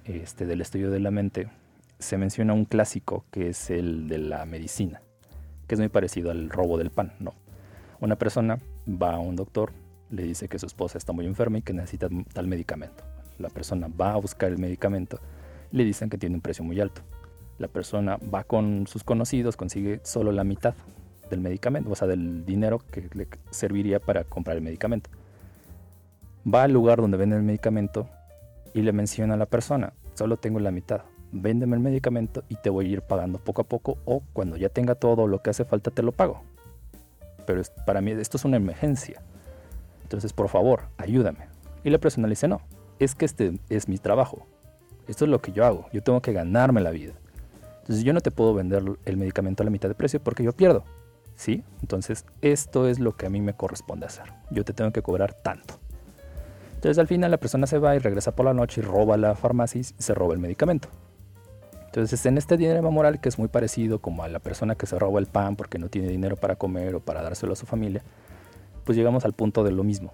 este, 0.04 0.46
del 0.46 0.60
estudio 0.60 0.90
de 0.90 1.00
la 1.00 1.10
mente, 1.10 1.48
se 1.98 2.16
menciona 2.16 2.52
un 2.52 2.64
clásico 2.64 3.24
que 3.30 3.48
es 3.48 3.70
el 3.70 4.08
de 4.08 4.18
la 4.18 4.46
medicina 4.46 5.02
que 5.70 5.74
es 5.74 5.78
muy 5.78 5.88
parecido 5.88 6.32
al 6.32 6.50
robo 6.50 6.78
del 6.78 6.90
pan, 6.90 7.12
¿no? 7.20 7.32
Una 8.00 8.16
persona 8.16 8.58
va 8.88 9.14
a 9.14 9.18
un 9.20 9.36
doctor, 9.36 9.70
le 10.10 10.24
dice 10.24 10.48
que 10.48 10.58
su 10.58 10.66
esposa 10.66 10.98
está 10.98 11.12
muy 11.12 11.26
enferma 11.26 11.58
y 11.58 11.62
que 11.62 11.72
necesita 11.72 12.08
tal 12.32 12.48
medicamento. 12.48 13.04
La 13.38 13.50
persona 13.50 13.86
va 13.88 14.14
a 14.14 14.16
buscar 14.16 14.50
el 14.50 14.58
medicamento 14.58 15.20
le 15.70 15.84
dicen 15.84 16.10
que 16.10 16.18
tiene 16.18 16.34
un 16.34 16.40
precio 16.40 16.64
muy 16.64 16.80
alto. 16.80 17.02
La 17.58 17.68
persona 17.68 18.18
va 18.34 18.42
con 18.42 18.88
sus 18.88 19.04
conocidos, 19.04 19.56
consigue 19.56 20.00
solo 20.02 20.32
la 20.32 20.42
mitad 20.42 20.74
del 21.30 21.40
medicamento, 21.40 21.90
o 21.90 21.94
sea, 21.94 22.08
del 22.08 22.44
dinero 22.44 22.80
que 22.90 23.08
le 23.14 23.28
serviría 23.50 24.00
para 24.00 24.24
comprar 24.24 24.56
el 24.56 24.62
medicamento. 24.62 25.08
Va 26.46 26.64
al 26.64 26.72
lugar 26.72 27.00
donde 27.00 27.16
venden 27.16 27.38
el 27.38 27.44
medicamento 27.44 28.08
y 28.74 28.82
le 28.82 28.92
menciona 28.92 29.34
a 29.34 29.36
la 29.36 29.46
persona, 29.46 29.92
solo 30.14 30.36
tengo 30.36 30.58
la 30.58 30.70
mitad 30.70 31.02
véndeme 31.32 31.76
el 31.76 31.82
medicamento 31.82 32.44
y 32.48 32.56
te 32.56 32.70
voy 32.70 32.86
a 32.86 32.88
ir 32.88 33.02
pagando 33.02 33.38
poco 33.38 33.62
a 33.62 33.64
poco 33.64 33.98
o 34.04 34.22
cuando 34.32 34.56
ya 34.56 34.68
tenga 34.68 34.94
todo 34.94 35.26
lo 35.26 35.42
que 35.42 35.50
hace 35.50 35.64
falta 35.64 35.90
te 35.90 36.02
lo 36.02 36.12
pago. 36.12 36.42
Pero 37.46 37.62
para 37.86 38.00
mí 38.00 38.12
esto 38.12 38.36
es 38.36 38.44
una 38.44 38.56
emergencia. 38.56 39.22
Entonces, 40.02 40.32
por 40.32 40.48
favor, 40.48 40.82
ayúdame. 40.98 41.48
Y 41.84 41.90
la 41.90 41.98
persona 41.98 42.26
le 42.26 42.32
dice, 42.32 42.48
no, 42.48 42.60
es 42.98 43.14
que 43.14 43.24
este 43.24 43.58
es 43.68 43.88
mi 43.88 43.98
trabajo. 43.98 44.46
Esto 45.08 45.24
es 45.24 45.30
lo 45.30 45.40
que 45.40 45.52
yo 45.52 45.64
hago. 45.64 45.86
Yo 45.92 46.02
tengo 46.02 46.20
que 46.20 46.32
ganarme 46.32 46.80
la 46.80 46.90
vida. 46.90 47.14
Entonces 47.80 48.04
yo 48.04 48.12
no 48.12 48.20
te 48.20 48.30
puedo 48.30 48.54
vender 48.54 48.84
el 49.04 49.16
medicamento 49.16 49.62
a 49.62 49.64
la 49.64 49.70
mitad 49.70 49.88
de 49.88 49.94
precio 49.94 50.20
porque 50.20 50.44
yo 50.44 50.52
pierdo. 50.52 50.84
¿Sí? 51.40 51.64
Entonces 51.80 52.26
esto 52.42 52.86
es 52.86 52.98
lo 52.98 53.16
que 53.16 53.24
a 53.24 53.30
mí 53.30 53.40
me 53.40 53.54
corresponde 53.54 54.04
hacer. 54.04 54.26
Yo 54.50 54.62
te 54.62 54.74
tengo 54.74 54.92
que 54.92 55.00
cobrar 55.00 55.32
tanto. 55.32 55.78
Entonces 56.74 56.98
al 56.98 57.06
final 57.06 57.30
la 57.30 57.38
persona 57.38 57.66
se 57.66 57.78
va 57.78 57.96
y 57.96 57.98
regresa 57.98 58.36
por 58.36 58.44
la 58.44 58.52
noche 58.52 58.82
y 58.82 58.84
roba 58.84 59.16
la 59.16 59.34
farmacia 59.34 59.80
y 59.80 59.84
se 59.84 60.14
roba 60.14 60.34
el 60.34 60.38
medicamento. 60.38 60.88
Entonces, 61.86 62.26
en 62.26 62.36
este 62.36 62.58
dilema 62.58 62.90
moral 62.90 63.22
que 63.22 63.30
es 63.30 63.38
muy 63.38 63.48
parecido 63.48 64.00
como 64.00 64.22
a 64.22 64.28
la 64.28 64.38
persona 64.38 64.74
que 64.74 64.84
se 64.84 64.98
roba 64.98 65.18
el 65.18 65.28
pan 65.28 65.56
porque 65.56 65.78
no 65.78 65.88
tiene 65.88 66.08
dinero 66.08 66.36
para 66.36 66.56
comer 66.56 66.94
o 66.96 67.00
para 67.00 67.22
dárselo 67.22 67.54
a 67.54 67.56
su 67.56 67.64
familia, 67.64 68.02
pues 68.84 68.98
llegamos 68.98 69.24
al 69.24 69.32
punto 69.32 69.64
de 69.64 69.72
lo 69.72 69.82
mismo. 69.82 70.12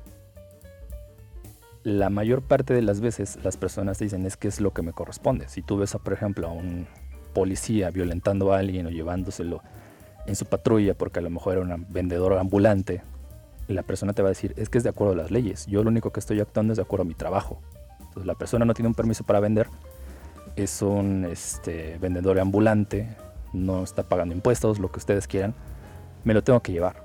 La 1.82 2.08
mayor 2.08 2.40
parte 2.40 2.72
de 2.72 2.82
las 2.82 3.00
veces 3.00 3.36
las 3.42 3.56
personas 3.56 3.98
dicen 3.98 4.26
es 4.26 4.36
que 4.36 4.46
es 4.46 4.60
lo 4.60 4.72
que 4.72 4.82
me 4.82 4.92
corresponde. 4.92 5.48
Si 5.48 5.60
tú 5.60 5.76
ves, 5.76 5.92
a, 5.96 5.98
por 5.98 6.12
ejemplo, 6.12 6.46
a 6.46 6.52
un 6.52 6.86
policía 7.34 7.90
violentando 7.90 8.52
a 8.52 8.58
alguien 8.58 8.86
o 8.86 8.90
llevándoselo 8.90 9.60
en 10.26 10.36
su 10.36 10.46
patrulla 10.46 10.94
porque 10.94 11.20
a 11.20 11.22
lo 11.22 11.30
mejor 11.30 11.56
era 11.56 11.62
un 11.62 11.86
vendedor 11.88 12.34
ambulante, 12.34 13.02
la 13.68 13.82
persona 13.82 14.12
te 14.12 14.22
va 14.22 14.28
a 14.28 14.30
decir, 14.30 14.54
es 14.56 14.68
que 14.68 14.78
es 14.78 14.84
de 14.84 14.90
acuerdo 14.90 15.14
a 15.14 15.16
las 15.16 15.30
leyes. 15.30 15.66
Yo 15.66 15.82
lo 15.82 15.90
único 15.90 16.10
que 16.10 16.20
estoy 16.20 16.40
actuando 16.40 16.72
es 16.72 16.76
de 16.76 16.82
acuerdo 16.82 17.02
a 17.02 17.06
mi 17.06 17.14
trabajo. 17.14 17.60
Entonces 17.98 18.26
la 18.26 18.34
persona 18.34 18.64
no 18.64 18.74
tiene 18.74 18.88
un 18.88 18.94
permiso 18.94 19.24
para 19.24 19.40
vender, 19.40 19.68
es 20.54 20.82
un 20.82 21.24
este, 21.24 21.98
vendedor 21.98 22.38
ambulante, 22.38 23.08
no 23.52 23.82
está 23.82 24.02
pagando 24.04 24.34
impuestos, 24.34 24.78
lo 24.78 24.90
que 24.90 24.98
ustedes 24.98 25.26
quieran, 25.26 25.54
me 26.24 26.34
lo 26.34 26.42
tengo 26.42 26.60
que 26.60 26.72
llevar. 26.72 27.04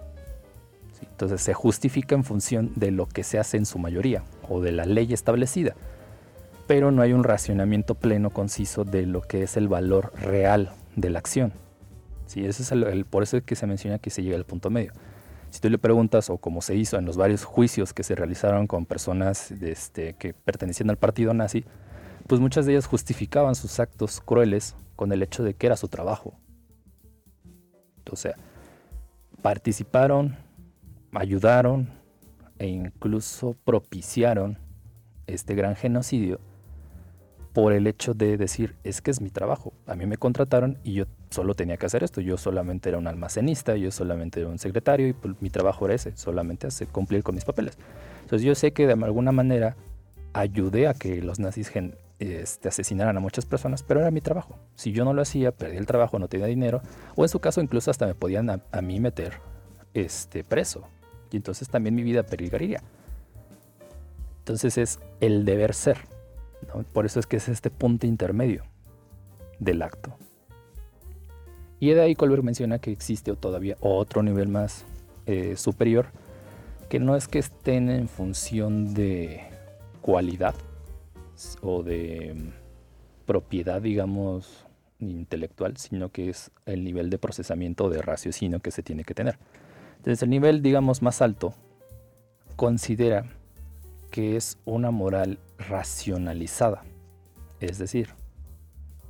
Entonces 1.01 1.41
se 1.41 1.53
justifica 1.53 2.15
en 2.15 2.23
función 2.23 2.71
de 2.75 2.91
lo 2.91 3.07
que 3.07 3.23
se 3.23 3.39
hace 3.39 3.57
en 3.57 3.65
su 3.65 3.79
mayoría 3.79 4.23
o 4.47 4.61
de 4.61 4.71
la 4.71 4.85
ley 4.85 5.13
establecida, 5.13 5.75
pero 6.67 6.91
no 6.91 7.01
hay 7.01 7.13
un 7.13 7.23
racionamiento 7.23 7.95
pleno, 7.95 8.29
conciso 8.29 8.83
de 8.83 9.05
lo 9.05 9.21
que 9.21 9.43
es 9.43 9.57
el 9.57 9.67
valor 9.67 10.13
real 10.15 10.71
de 10.95 11.09
la 11.09 11.19
acción. 11.19 11.53
Sí, 12.31 12.45
ese 12.45 12.63
es 12.63 12.71
el, 12.71 13.03
por 13.03 13.23
eso 13.23 13.35
es 13.35 13.43
que 13.43 13.57
se 13.57 13.67
menciona 13.67 13.99
que 13.99 14.09
se 14.09 14.23
llega 14.23 14.37
al 14.37 14.45
punto 14.45 14.69
medio. 14.69 14.93
Si 15.49 15.59
tú 15.59 15.69
le 15.69 15.77
preguntas, 15.77 16.29
o 16.29 16.37
como 16.37 16.61
se 16.61 16.77
hizo 16.77 16.97
en 16.97 17.03
los 17.03 17.17
varios 17.17 17.43
juicios 17.43 17.91
que 17.91 18.03
se 18.03 18.15
realizaron 18.15 18.67
con 18.67 18.85
personas 18.85 19.51
este, 19.51 20.13
que 20.13 20.33
pertenecían 20.33 20.89
al 20.89 20.95
partido 20.95 21.33
nazi, 21.33 21.65
pues 22.27 22.39
muchas 22.39 22.65
de 22.65 22.71
ellas 22.71 22.85
justificaban 22.85 23.53
sus 23.53 23.81
actos 23.81 24.21
crueles 24.21 24.77
con 24.95 25.11
el 25.11 25.23
hecho 25.23 25.43
de 25.43 25.55
que 25.55 25.67
era 25.67 25.75
su 25.75 25.89
trabajo. 25.89 26.33
O 28.09 28.15
sea, 28.15 28.37
participaron, 29.41 30.37
ayudaron 31.11 31.89
e 32.59 32.67
incluso 32.67 33.57
propiciaron 33.65 34.57
este 35.27 35.53
gran 35.53 35.75
genocidio 35.75 36.39
por 37.53 37.73
el 37.73 37.85
hecho 37.87 38.13
de 38.13 38.37
decir, 38.37 38.75
es 38.83 39.01
que 39.01 39.11
es 39.11 39.19
mi 39.19 39.29
trabajo, 39.29 39.73
a 39.85 39.95
mí 39.95 40.05
me 40.05 40.17
contrataron 40.17 40.77
y 40.83 40.93
yo 40.93 41.05
solo 41.29 41.53
tenía 41.53 41.77
que 41.77 41.85
hacer 41.85 42.03
esto, 42.03 42.21
yo 42.21 42.37
solamente 42.37 42.89
era 42.89 42.97
un 42.97 43.07
almacenista, 43.07 43.75
yo 43.75 43.91
solamente 43.91 44.39
era 44.39 44.49
un 44.49 44.57
secretario 44.57 45.07
y 45.07 45.13
pues, 45.13 45.35
mi 45.41 45.49
trabajo 45.49 45.85
era 45.85 45.95
ese, 45.95 46.15
solamente 46.15 46.67
hacer, 46.67 46.87
cumplir 46.87 47.23
con 47.23 47.35
mis 47.35 47.43
papeles. 47.43 47.77
Entonces 48.21 48.45
yo 48.45 48.55
sé 48.55 48.71
que 48.71 48.87
de 48.87 48.93
alguna 48.93 49.33
manera 49.33 49.75
ayudé 50.33 50.87
a 50.87 50.93
que 50.93 51.21
los 51.21 51.39
nazis 51.39 51.71
este, 52.19 52.69
asesinaran 52.69 53.17
a 53.17 53.19
muchas 53.19 53.45
personas, 53.45 53.83
pero 53.83 53.99
era 53.99 54.11
mi 54.11 54.21
trabajo. 54.21 54.57
Si 54.75 54.93
yo 54.93 55.03
no 55.03 55.13
lo 55.13 55.21
hacía, 55.21 55.51
perdí 55.51 55.75
el 55.75 55.85
trabajo, 55.85 56.19
no 56.19 56.29
tenía 56.29 56.47
dinero, 56.47 56.81
o 57.15 57.23
en 57.23 57.29
su 57.29 57.39
caso 57.39 57.61
incluso 57.61 57.91
hasta 57.91 58.05
me 58.07 58.15
podían 58.15 58.49
a, 58.49 58.81
mí 58.81 58.99
meter 59.01 59.33
este, 59.93 60.45
preso. 60.45 60.87
Y 61.31 61.37
entonces 61.37 61.67
también 61.67 61.95
mi 61.95 62.03
vida 62.03 62.23
peligraría. 62.23 62.81
Entonces 64.39 64.77
es 64.77 64.99
el 65.19 65.43
deber 65.43 65.73
ser. 65.73 66.10
Por 66.93 67.05
eso 67.05 67.19
es 67.19 67.27
que 67.27 67.37
es 67.37 67.49
este 67.49 67.69
punto 67.69 68.07
intermedio 68.07 68.63
del 69.59 69.81
acto. 69.81 70.15
Y 71.79 71.89
de 71.91 72.01
ahí 72.01 72.15
Colbert 72.15 72.43
menciona 72.43 72.79
que 72.79 72.91
existe 72.91 73.35
todavía 73.35 73.75
otro 73.79 74.21
nivel 74.21 74.47
más 74.47 74.85
eh, 75.25 75.55
superior, 75.57 76.07
que 76.89 76.99
no 76.99 77.15
es 77.15 77.27
que 77.27 77.39
estén 77.39 77.89
en 77.89 78.07
función 78.07 78.93
de 78.93 79.41
cualidad, 80.01 80.55
o 81.61 81.83
de 81.83 82.35
mm, 82.35 83.25
propiedad, 83.25 83.81
digamos, 83.81 84.65
intelectual, 84.99 85.77
sino 85.77 86.09
que 86.09 86.29
es 86.29 86.51
el 86.65 86.83
nivel 86.83 87.09
de 87.09 87.17
procesamiento 87.17 87.89
de 87.89 88.01
raciocinio 88.01 88.59
que 88.59 88.71
se 88.71 88.83
tiene 88.83 89.03
que 89.03 89.13
tener. 89.13 89.37
Entonces 89.97 90.23
el 90.23 90.29
nivel, 90.29 90.61
digamos, 90.61 91.01
más 91.01 91.21
alto 91.21 91.53
considera 92.55 93.25
que 94.11 94.35
es 94.35 94.57
una 94.65 94.91
moral 94.91 95.39
racionalizada. 95.57 96.83
Es 97.59 97.77
decir, 97.77 98.09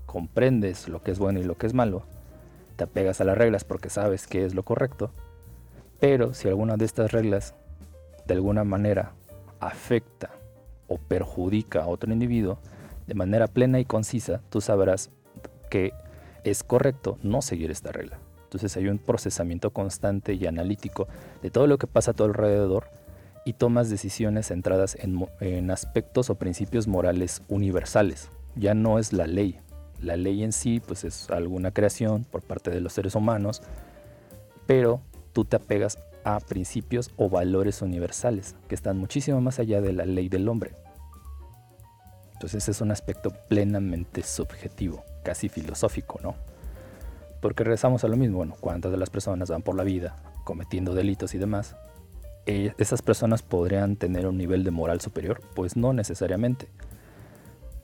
comprendes 0.06 0.88
lo 0.88 1.04
que 1.04 1.12
es 1.12 1.20
bueno 1.20 1.40
y 1.40 1.44
lo 1.44 1.58
que 1.58 1.68
es 1.68 1.74
malo, 1.74 2.04
te 2.76 2.84
apegas 2.86 3.20
a 3.20 3.26
las 3.26 3.38
reglas 3.38 3.64
porque 3.64 3.90
sabes 3.90 4.28
que 4.28 4.46
es 4.46 4.56
lo 4.56 4.64
correcto, 4.64 5.12
pero 6.00 6.34
si 6.34 6.48
alguna 6.48 6.78
de 6.78 6.86
estas 6.86 7.12
reglas 7.12 7.56
de 8.26 8.36
alguna 8.36 8.64
manera 8.64 9.14
afecta 9.60 10.32
o 10.88 10.98
perjudica 10.98 11.84
a 11.84 11.88
otro 11.88 12.12
individuo, 12.14 12.60
de 13.08 13.14
manera 13.16 13.48
plena 13.48 13.80
y 13.80 13.86
concisa, 13.86 14.42
tú 14.50 14.62
sabrás 14.62 15.10
que 15.70 15.94
es 16.44 16.64
correcto 16.64 17.18
no 17.24 17.42
seguir 17.42 17.72
esta 17.72 17.92
regla. 17.92 18.20
Entonces 18.44 18.76
hay 18.78 18.88
un 18.88 18.98
procesamiento 18.98 19.72
constante 19.72 20.34
y 20.34 20.46
analítico 20.46 21.08
de 21.42 21.50
todo 21.50 21.68
lo 21.68 21.78
que 21.78 21.88
pasa 21.88 22.12
a 22.12 22.14
tu 22.14 22.24
alrededor 22.24 22.86
y 23.46 23.54
tomas 23.54 23.90
decisiones 23.90 24.48
centradas 24.48 24.98
en, 25.00 25.72
aspectos 25.72 26.30
o 26.30 26.36
principios 26.36 26.88
morales 26.88 27.42
universales. 27.48 28.30
Ya 28.56 28.74
no 28.74 29.00
es 29.00 29.14
la 29.14 29.28
ley. 29.28 29.60
La 30.00 30.16
ley 30.16 30.44
en 30.44 30.52
sí 30.52 30.82
pues 30.86 31.04
es 31.04 31.30
alguna 31.30 31.72
creación 31.72 32.24
por 32.24 32.42
parte 32.42 32.72
de 32.72 32.82
los 32.82 32.94
seres 32.94 33.16
humanos, 33.16 33.62
pero 34.68 35.02
tú 35.34 35.46
te 35.46 35.56
apegas 35.56 36.00
a 36.24 36.40
principios 36.40 37.12
o 37.18 37.30
valores 37.30 37.82
universales 37.82 38.56
que 38.68 38.76
están 38.76 38.98
muchísimo 38.98 39.42
más 39.42 39.60
allá 39.60 39.82
de 39.82 39.94
la 39.94 40.06
ley 40.06 40.30
del 40.30 40.48
hombre. 40.48 40.76
Entonces 42.34 42.68
es 42.70 42.82
un 42.82 42.92
aspecto 42.92 43.32
plenamente 43.48 44.24
subjetivo, 44.24 45.04
casi 45.24 45.50
filosófico, 45.50 46.20
¿no? 46.24 46.36
Porque 47.40 47.64
regresamos 47.64 48.04
a 48.04 48.08
lo 48.08 48.18
mismo, 48.18 48.38
bueno, 48.38 48.56
¿cuántas 48.60 48.92
de 48.92 48.98
las 48.98 49.10
personas 49.10 49.50
van 49.50 49.62
por 49.62 49.76
la 49.76 49.84
vida 49.84 50.16
cometiendo 50.44 50.94
delitos 50.94 51.34
y 51.34 51.38
demás? 51.38 51.76
Eh, 52.46 52.74
¿Esas 52.78 53.02
personas 53.02 53.44
podrían 53.44 53.96
tener 53.96 54.26
un 54.28 54.38
nivel 54.38 54.64
de 54.64 54.72
moral 54.72 55.00
superior? 55.00 55.42
Pues 55.56 55.76
no 55.76 55.94
necesariamente. 55.94 56.68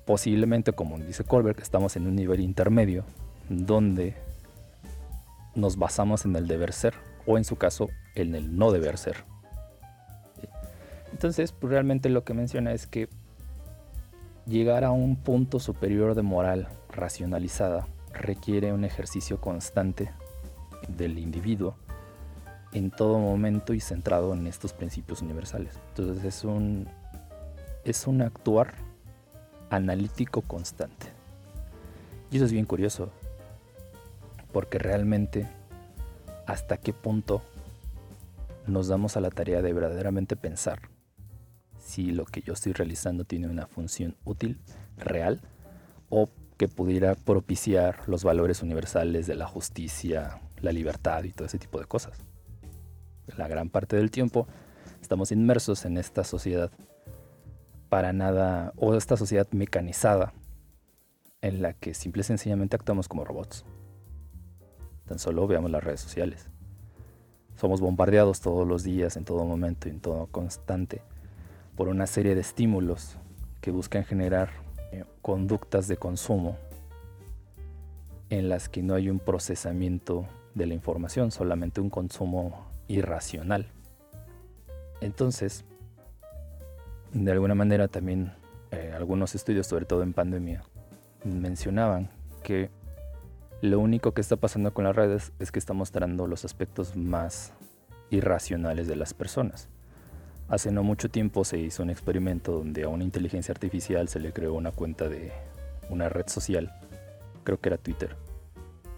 Posiblemente, 0.05 0.73
como 0.73 0.97
dice 0.97 1.23
Colbert, 1.23 1.59
estamos 1.59 1.95
en 1.95 2.07
un 2.07 2.15
nivel 2.15 2.39
intermedio 2.39 3.03
donde 3.49 4.15
nos 5.53 5.77
basamos 5.77 6.25
en 6.25 6.35
el 6.35 6.47
deber 6.47 6.73
ser 6.73 6.93
o 7.25 7.37
en 7.37 7.43
su 7.43 7.55
caso 7.57 7.89
en 8.15 8.35
el 8.35 8.57
no 8.57 8.71
deber 8.71 8.97
ser. 8.97 9.17
Entonces, 11.11 11.51
pues 11.51 11.71
realmente 11.71 12.09
lo 12.09 12.23
que 12.23 12.33
menciona 12.33 12.73
es 12.73 12.87
que 12.87 13.09
llegar 14.45 14.83
a 14.83 14.91
un 14.91 15.15
punto 15.17 15.59
superior 15.59 16.15
de 16.15 16.21
moral 16.21 16.67
racionalizada 16.89 17.87
requiere 18.13 18.73
un 18.73 18.85
ejercicio 18.85 19.39
constante 19.39 20.11
del 20.87 21.19
individuo 21.19 21.75
en 22.77 22.91
todo 22.91 23.19
momento 23.19 23.73
y 23.73 23.79
centrado 23.79 24.33
en 24.33 24.47
estos 24.47 24.73
principios 24.73 25.21
universales. 25.21 25.73
Entonces 25.89 26.23
es 26.23 26.43
un, 26.43 26.87
es 27.83 28.07
un 28.07 28.21
actuar 28.21 28.75
analítico 29.69 30.41
constante. 30.41 31.07
Y 32.31 32.37
eso 32.37 32.45
es 32.45 32.51
bien 32.51 32.65
curioso, 32.65 33.09
porque 34.51 34.77
realmente 34.77 35.47
hasta 36.45 36.77
qué 36.77 36.93
punto 36.93 37.41
nos 38.67 38.87
damos 38.87 39.17
a 39.17 39.21
la 39.21 39.29
tarea 39.29 39.61
de 39.61 39.73
verdaderamente 39.73 40.35
pensar 40.35 40.79
si 41.79 42.11
lo 42.11 42.25
que 42.25 42.41
yo 42.41 42.53
estoy 42.53 42.73
realizando 42.73 43.23
tiene 43.23 43.47
una 43.47 43.65
función 43.65 44.15
útil, 44.25 44.59
real, 44.97 45.41
o 46.09 46.29
que 46.57 46.67
pudiera 46.67 47.15
propiciar 47.15 48.07
los 48.07 48.23
valores 48.23 48.61
universales 48.61 49.25
de 49.25 49.35
la 49.35 49.47
justicia, 49.47 50.41
la 50.59 50.71
libertad 50.71 51.23
y 51.23 51.31
todo 51.31 51.45
ese 51.45 51.59
tipo 51.59 51.79
de 51.79 51.85
cosas. 51.85 52.23
La 53.35 53.47
gran 53.47 53.69
parte 53.69 53.95
del 53.95 54.11
tiempo 54.11 54.47
estamos 55.01 55.31
inmersos 55.31 55.85
en 55.85 55.97
esta 55.97 56.23
sociedad 56.23 56.71
para 57.89 58.13
nada, 58.13 58.73
o 58.75 58.95
esta 58.95 59.17
sociedad 59.17 59.47
mecanizada, 59.51 60.33
en 61.41 61.61
la 61.61 61.73
que 61.73 61.93
simple 61.93 62.21
y 62.21 62.23
sencillamente 62.23 62.75
actuamos 62.75 63.07
como 63.07 63.23
robots. 63.23 63.65
Tan 65.05 65.19
solo 65.19 65.47
veamos 65.47 65.71
las 65.71 65.83
redes 65.83 66.01
sociales. 66.01 66.49
Somos 67.55 67.79
bombardeados 67.79 68.41
todos 68.41 68.67
los 68.67 68.83
días, 68.83 69.15
en 69.17 69.23
todo 69.23 69.45
momento, 69.45 69.87
en 69.87 69.99
todo 69.99 70.27
constante, 70.27 71.01
por 71.75 71.87
una 71.87 72.07
serie 72.07 72.35
de 72.35 72.41
estímulos 72.41 73.17
que 73.61 73.71
buscan 73.71 74.03
generar 74.03 74.49
eh, 74.91 75.05
conductas 75.21 75.87
de 75.87 75.97
consumo 75.97 76.57
en 78.29 78.49
las 78.49 78.67
que 78.67 78.83
no 78.83 78.95
hay 78.95 79.09
un 79.09 79.19
procesamiento 79.19 80.27
de 80.53 80.65
la 80.65 80.73
información, 80.73 81.31
solamente 81.31 81.79
un 81.79 81.89
consumo 81.89 82.66
irracional. 82.87 83.67
Entonces, 85.01 85.65
de 87.13 87.31
alguna 87.31 87.55
manera 87.55 87.87
también 87.87 88.33
eh, 88.71 88.93
algunos 88.95 89.35
estudios, 89.35 89.67
sobre 89.67 89.85
todo 89.85 90.03
en 90.03 90.13
pandemia, 90.13 90.63
mencionaban 91.23 92.09
que 92.43 92.69
lo 93.61 93.79
único 93.79 94.13
que 94.13 94.21
está 94.21 94.35
pasando 94.35 94.73
con 94.73 94.85
las 94.85 94.95
redes 94.95 95.33
es 95.39 95.51
que 95.51 95.59
está 95.59 95.73
mostrando 95.73 96.27
los 96.27 96.45
aspectos 96.45 96.95
más 96.95 97.53
irracionales 98.09 98.87
de 98.87 98.95
las 98.95 99.13
personas. 99.13 99.69
Hace 100.47 100.71
no 100.71 100.83
mucho 100.83 101.09
tiempo 101.09 101.43
se 101.43 101.57
hizo 101.57 101.83
un 101.83 101.89
experimento 101.89 102.53
donde 102.53 102.83
a 102.83 102.89
una 102.89 103.03
inteligencia 103.03 103.51
artificial 103.51 104.07
se 104.07 104.19
le 104.19 104.31
creó 104.31 104.53
una 104.53 104.71
cuenta 104.71 105.09
de 105.09 105.31
una 105.89 106.07
red 106.07 106.27
social 106.27 106.71
creo 107.47 107.61
que 107.61 107.69
era 107.69 107.77
Twitter. 107.77 108.17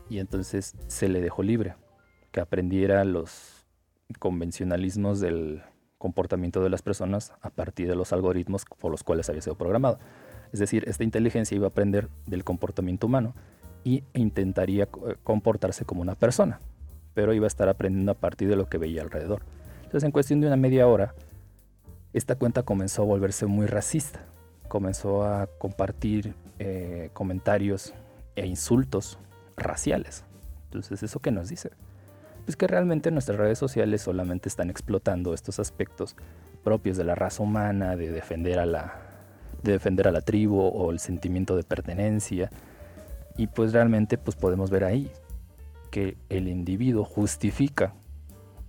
Y 0.09 0.17
entonces 0.17 0.73
se 0.87 1.07
le 1.07 1.21
dejó 1.21 1.43
libre, 1.43 1.75
que 2.31 2.39
aprendiera 2.39 3.03
los 3.03 3.58
convencionalismos 4.17 5.19
del 5.19 5.61
comportamiento 5.97 6.63
de 6.63 6.69
las 6.69 6.81
personas 6.81 7.33
a 7.41 7.49
partir 7.49 7.87
de 7.87 7.95
los 7.95 8.13
algoritmos 8.13 8.65
por 8.65 8.89
los 8.89 9.03
cuales 9.03 9.29
había 9.29 9.41
sido 9.41 9.55
programado. 9.55 9.99
Es 10.51 10.59
decir, 10.59 10.83
esta 10.87 11.03
inteligencia 11.03 11.55
iba 11.55 11.67
a 11.67 11.69
aprender 11.69 12.09
del 12.25 12.43
comportamiento 12.43 13.07
humano 13.07 13.35
y 13.83 14.03
intentaría 14.13 14.83
eh, 14.83 15.15
comportarse 15.23 15.85
como 15.85 16.01
una 16.01 16.15
persona, 16.15 16.59
pero 17.13 17.33
iba 17.33 17.45
a 17.45 17.47
estar 17.47 17.69
aprendiendo 17.69 18.11
a 18.11 18.15
partir 18.15 18.49
de 18.49 18.55
lo 18.55 18.67
que 18.67 18.77
veía 18.77 19.01
alrededor. 19.01 19.43
Entonces, 19.83 20.03
en 20.03 20.11
cuestión 20.11 20.41
de 20.41 20.47
una 20.47 20.55
media 20.55 20.87
hora, 20.87 21.13
esta 22.13 22.35
cuenta 22.35 22.63
comenzó 22.63 23.03
a 23.03 23.05
volverse 23.05 23.45
muy 23.45 23.67
racista. 23.67 24.25
Comenzó 24.67 25.23
a 25.23 25.47
compartir 25.57 26.35
eh, 26.59 27.09
comentarios 27.13 27.93
e 28.35 28.45
insultos 28.45 29.19
raciales. 29.57 30.23
Entonces, 30.65 31.01
¿eso 31.03 31.19
qué 31.19 31.31
nos 31.31 31.49
dice? 31.49 31.71
Pues 32.49 32.57
que 32.57 32.65
realmente 32.65 33.11
nuestras 33.11 33.37
redes 33.37 33.59
sociales 33.59 34.01
solamente 34.01 34.49
están 34.49 34.71
explotando 34.71 35.35
estos 35.35 35.59
aspectos 35.59 36.15
propios 36.63 36.97
de 36.97 37.03
la 37.03 37.13
raza 37.13 37.43
humana, 37.43 37.95
de 37.95 38.09
defender 38.09 38.57
a 38.57 38.65
la, 38.65 38.95
de 39.61 39.73
defender 39.73 40.07
a 40.07 40.11
la 40.11 40.21
tribu 40.21 40.59
o 40.59 40.89
el 40.89 40.97
sentimiento 40.97 41.55
de 41.55 41.61
pertenencia. 41.61 42.49
Y 43.37 43.45
pues 43.45 43.71
realmente 43.71 44.17
pues 44.17 44.35
podemos 44.35 44.71
ver 44.71 44.83
ahí 44.83 45.11
que 45.91 46.17
el 46.29 46.47
individuo 46.47 47.05
justifica 47.05 47.93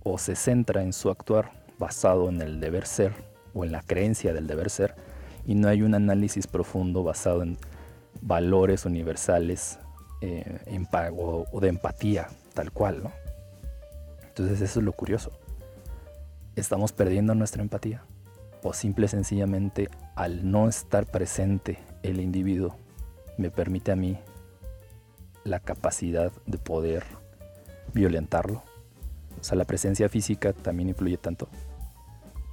o 0.03 0.19
se 0.19 0.35
centra 0.35 0.83
en 0.83 0.93
su 0.93 1.09
actuar 1.09 1.49
basado 1.79 2.29
en 2.29 2.39
el 2.39 2.59
deber 2.59 2.85
ser 2.85 3.13
o 3.55 3.65
en 3.65 3.71
la 3.71 3.81
creencia 3.81 4.31
del 4.31 4.45
deber 4.45 4.69
ser 4.69 4.93
y 5.47 5.55
no 5.55 5.67
hay 5.67 5.81
un 5.81 5.95
análisis 5.95 6.45
profundo 6.45 7.03
basado 7.03 7.41
en 7.41 7.57
valores 8.21 8.85
universales 8.85 9.79
eh, 10.21 10.59
o, 11.17 11.47
o 11.51 11.59
de 11.59 11.69
empatía 11.69 12.27
tal 12.53 12.71
cual, 12.71 13.01
¿no? 13.01 13.20
Entonces 14.31 14.61
eso 14.61 14.79
es 14.79 14.85
lo 14.85 14.93
curioso. 14.93 15.29
¿Estamos 16.55 16.93
perdiendo 16.93 17.35
nuestra 17.35 17.61
empatía? 17.61 18.05
¿O 18.63 18.73
simple 18.73 19.07
y 19.07 19.09
sencillamente 19.09 19.89
al 20.15 20.49
no 20.49 20.69
estar 20.69 21.05
presente 21.05 21.79
el 22.01 22.21
individuo 22.21 22.77
me 23.37 23.51
permite 23.51 23.91
a 23.91 23.97
mí 23.97 24.17
la 25.43 25.59
capacidad 25.59 26.31
de 26.45 26.57
poder 26.57 27.03
violentarlo? 27.93 28.63
O 29.41 29.43
sea, 29.43 29.57
la 29.57 29.65
presencia 29.65 30.07
física 30.07 30.53
también 30.53 30.87
influye 30.87 31.17
tanto. 31.17 31.49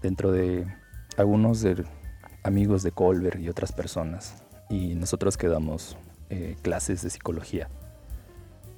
Dentro 0.02 0.32
de 0.32 0.66
algunos 1.16 1.60
de 1.60 1.84
amigos 2.42 2.82
de 2.82 2.90
Colbert 2.90 3.38
y 3.38 3.48
otras 3.48 3.70
personas, 3.70 4.42
y 4.68 4.96
nosotros 4.96 5.36
que 5.36 5.46
damos 5.46 5.96
eh, 6.28 6.56
clases 6.60 7.02
de 7.02 7.10
psicología, 7.10 7.68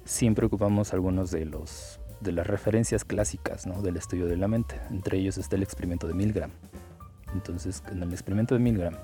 siempre 0.05 0.45
ocupamos 0.45 0.93
algunos 0.93 1.31
de 1.31 1.45
los 1.45 1.99
de 2.21 2.31
las 2.31 2.47
referencias 2.47 3.03
clásicas 3.03 3.67
¿no? 3.67 3.81
del 3.81 3.97
estudio 3.97 4.27
de 4.27 4.37
la 4.37 4.47
mente. 4.47 4.79
Entre 4.89 5.17
ellos 5.17 5.37
está 5.37 5.55
el 5.55 5.63
experimento 5.63 6.07
de 6.07 6.13
Milgram. 6.13 6.51
Entonces, 7.33 7.83
en 7.91 8.03
el 8.03 8.11
experimento 8.11 8.55
de 8.55 8.59
Milgram, 8.59 8.95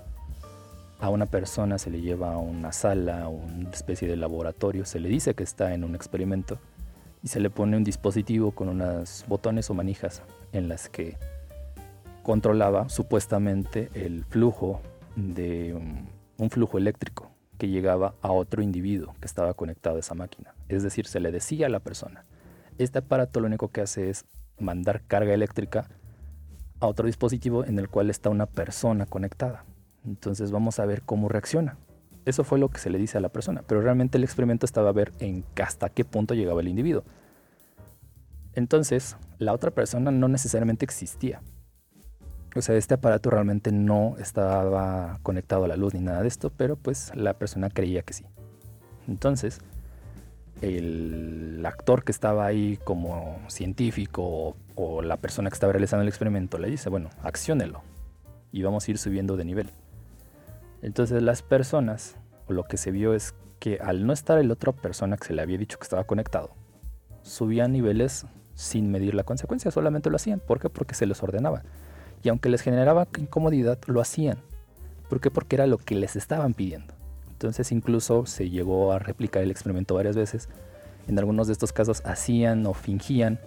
a 0.99 1.09
una 1.09 1.25
persona 1.25 1.77
se 1.77 1.89
le 1.89 2.01
lleva 2.01 2.33
a 2.33 2.37
una 2.37 2.71
sala, 2.71 3.23
a 3.23 3.27
una 3.27 3.69
especie 3.69 4.07
de 4.07 4.15
laboratorio, 4.15 4.85
se 4.85 4.99
le 4.99 5.09
dice 5.09 5.33
que 5.33 5.43
está 5.43 5.73
en 5.73 5.83
un 5.83 5.95
experimento 5.95 6.59
y 7.23 7.27
se 7.27 7.39
le 7.39 7.49
pone 7.49 7.77
un 7.77 7.83
dispositivo 7.83 8.51
con 8.51 8.69
unos 8.69 9.25
botones 9.27 9.69
o 9.69 9.73
manijas 9.73 10.21
en 10.53 10.69
las 10.69 10.89
que 10.89 11.17
controlaba 12.23 12.89
supuestamente 12.89 13.89
el 13.93 14.25
flujo 14.25 14.81
de 15.15 15.73
un, 16.37 16.49
flujo 16.49 16.77
eléctrico 16.77 17.31
que 17.57 17.69
llegaba 17.69 18.15
a 18.21 18.31
otro 18.31 18.61
individuo 18.61 19.15
que 19.19 19.25
estaba 19.25 19.53
conectado 19.53 19.97
a 19.97 19.99
esa 19.99 20.13
máquina. 20.13 20.53
Es 20.67 20.83
decir, 20.83 21.07
se 21.07 21.19
le 21.19 21.31
decía 21.31 21.67
a 21.67 21.69
la 21.69 21.79
persona, 21.79 22.25
este 22.77 22.99
aparato 22.99 23.39
lo 23.39 23.47
único 23.47 23.69
que 23.69 23.81
hace 23.81 24.09
es 24.09 24.25
mandar 24.59 25.03
carga 25.07 25.33
eléctrica 25.33 25.87
a 26.79 26.87
otro 26.87 27.05
dispositivo 27.07 27.65
en 27.65 27.79
el 27.79 27.89
cual 27.89 28.09
está 28.09 28.29
una 28.29 28.45
persona 28.45 29.05
conectada. 29.05 29.65
Entonces 30.05 30.51
vamos 30.51 30.79
a 30.79 30.85
ver 30.85 31.01
cómo 31.01 31.29
reacciona. 31.29 31.77
Eso 32.25 32.43
fue 32.43 32.59
lo 32.59 32.69
que 32.69 32.79
se 32.79 32.89
le 32.89 32.97
dice 32.97 33.17
a 33.17 33.21
la 33.21 33.29
persona, 33.29 33.63
pero 33.65 33.81
realmente 33.81 34.17
el 34.17 34.23
experimento 34.23 34.65
estaba 34.65 34.89
a 34.89 34.93
ver 34.93 35.13
en 35.19 35.45
hasta 35.61 35.89
qué 35.89 36.03
punto 36.03 36.33
llegaba 36.33 36.61
el 36.61 36.67
individuo. 36.67 37.03
Entonces, 38.53 39.15
la 39.37 39.53
otra 39.53 39.71
persona 39.71 40.11
no 40.11 40.27
necesariamente 40.27 40.83
existía. 40.83 41.41
O 42.55 42.61
sea, 42.61 42.75
este 42.75 42.95
aparato 42.95 43.29
realmente 43.29 43.71
no 43.71 44.15
estaba 44.17 45.19
conectado 45.21 45.65
a 45.65 45.67
la 45.67 45.77
luz 45.77 45.93
ni 45.93 46.01
nada 46.01 46.21
de 46.21 46.27
esto, 46.27 46.49
pero 46.49 46.75
pues 46.75 47.15
la 47.15 47.35
persona 47.35 47.69
creía 47.69 48.01
que 48.01 48.13
sí. 48.13 48.25
Entonces, 49.07 49.61
el 50.61 51.63
actor 51.65 52.03
que 52.03 52.11
estaba 52.11 52.45
ahí 52.45 52.77
como 52.83 53.39
científico 53.47 54.55
o, 54.75 55.01
la 55.01 55.17
persona 55.17 55.49
que 55.49 55.55
estaba 55.55 55.73
realizando 55.73 56.03
el 56.03 56.07
experimento 56.07 56.57
le 56.57 56.69
dice, 56.69 56.89
bueno, 56.89 57.09
acciónelo 57.23 57.81
y 58.51 58.63
vamos 58.63 58.87
a 58.87 58.91
ir 58.91 58.97
subiendo 58.97 59.37
de 59.37 59.45
nivel. 59.45 59.69
Entonces 60.81 61.21
las 61.21 61.41
personas, 61.41 62.15
o 62.47 62.53
lo 62.53 62.63
que 62.63 62.77
se 62.77 62.91
vio 62.91 63.13
es 63.13 63.33
que 63.59 63.79
al 63.81 64.05
no 64.05 64.13
estar 64.13 64.37
el 64.37 64.51
otra 64.51 64.71
persona 64.71 65.17
que 65.17 65.27
se 65.27 65.33
le 65.33 65.41
había 65.41 65.57
dicho 65.57 65.77
que 65.77 65.83
estaba 65.83 66.03
conectado, 66.03 66.51
subían 67.23 67.71
niveles 67.71 68.25
sin 68.53 68.91
medir 68.91 69.13
la 69.13 69.23
consecuencia, 69.23 69.69
solamente 69.71 70.09
lo 70.09 70.15
hacían. 70.15 70.39
¿Por 70.39 70.59
qué? 70.59 70.69
Porque 70.69 70.95
se 70.95 71.05
les 71.05 71.21
ordenaba. 71.21 71.63
Y 72.23 72.29
aunque 72.29 72.49
les 72.49 72.61
generaba 72.61 73.07
incomodidad, 73.17 73.77
lo 73.85 74.01
hacían. 74.01 74.39
¿Por 75.09 75.19
qué? 75.19 75.29
Porque 75.29 75.55
era 75.55 75.67
lo 75.67 75.77
que 75.77 75.95
les 75.95 76.15
estaban 76.15 76.53
pidiendo. 76.53 76.96
Entonces 77.37 77.71
incluso 77.71 78.25
se 78.25 78.49
llegó 78.49 78.91
a 78.91 78.99
replicar 78.99 79.43
el 79.43 79.51
experimento 79.51 79.93
varias 79.93 80.15
veces. 80.15 80.49
En 81.07 81.19
algunos 81.19 81.45
de 81.47 81.53
estos 81.53 81.71
casos 81.71 82.01
hacían 82.03 82.65
o 82.65 82.73
fingían 82.73 83.39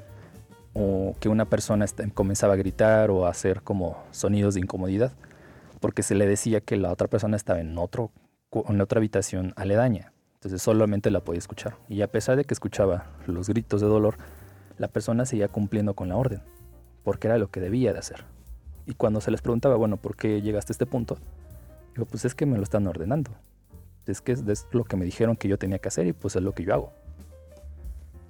o 0.75 1.17
que 1.19 1.29
una 1.29 1.47
persona 1.47 1.85
comenzaba 2.15 2.55
a 2.55 2.57
gritar 2.57 3.11
o 3.11 3.27
a 3.27 3.31
hacer 3.31 3.63
como 3.63 4.03
sonidos 4.13 4.55
de 4.55 4.61
incomodidad 4.61 5.13
porque 5.81 6.03
se 6.03 6.15
le 6.15 6.27
decía 6.27 6.61
que 6.61 6.77
la 6.77 6.93
otra 6.93 7.09
persona 7.09 7.37
estaba 7.37 7.61
en, 7.61 7.77
otro, 7.79 8.13
en 8.53 8.81
otra 8.81 8.99
habitación 8.99 9.53
aledaña. 9.57 10.13
Entonces 10.35 10.63
solamente 10.63 11.11
la 11.11 11.21
podía 11.21 11.39
escuchar. 11.39 11.77
Y 11.89 12.03
a 12.03 12.11
pesar 12.11 12.37
de 12.37 12.45
que 12.45 12.55
escuchaba 12.55 13.07
los 13.27 13.49
gritos 13.49 13.81
de 13.81 13.87
dolor, 13.89 14.17
la 14.79 14.89
persona 14.89 15.27
seguía 15.27 15.49
cumpliendo 15.49 15.95
con 15.95 16.09
la 16.09 16.17
orden, 16.17 16.43
porque 17.03 17.27
era 17.27 17.39
lo 17.39 17.51
que 17.51 17.61
debía 17.61 17.93
de 17.93 17.99
hacer. 17.99 18.25
Y 18.87 18.95
cuando 18.95 19.21
se 19.21 19.31
les 19.31 19.43
preguntaba, 19.43 19.77
bueno, 19.77 19.97
¿por 19.97 20.17
qué 20.17 20.41
llegaste 20.41 20.73
a 20.73 20.75
este 20.75 20.87
punto? 20.87 21.19
Digo, 21.95 22.07
pues 22.07 22.25
es 22.25 22.35
que 22.35 22.47
me 22.47 22.57
lo 22.57 22.63
están 22.63 22.87
ordenando. 22.87 23.31
Es 24.11 24.21
que 24.21 24.33
es 24.33 24.67
lo 24.73 24.85
que 24.85 24.97
me 24.97 25.05
dijeron 25.05 25.37
que 25.37 25.49
yo 25.49 25.59
tenía 25.59 25.79
que 25.79 25.89
hacer 25.89 26.07
y 26.07 26.13
pues 26.13 26.37
es 26.37 26.43
lo 26.43 26.53
que 26.53 26.65
yo 26.65 26.75
hago. 26.75 26.93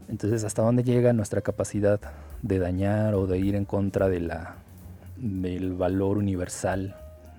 Entonces, 0.08 0.44
¿hasta 0.44 0.62
dónde 0.62 0.82
llega 0.82 1.12
nuestra 1.12 1.40
capacidad 1.40 2.00
de 2.42 2.58
dañar 2.58 3.14
o 3.14 3.26
de 3.26 3.38
ir 3.38 3.54
en 3.54 3.64
contra 3.64 4.08
de 4.08 4.20
la, 4.20 4.56
del 5.16 5.74
valor 5.74 6.18
universal 6.18 6.96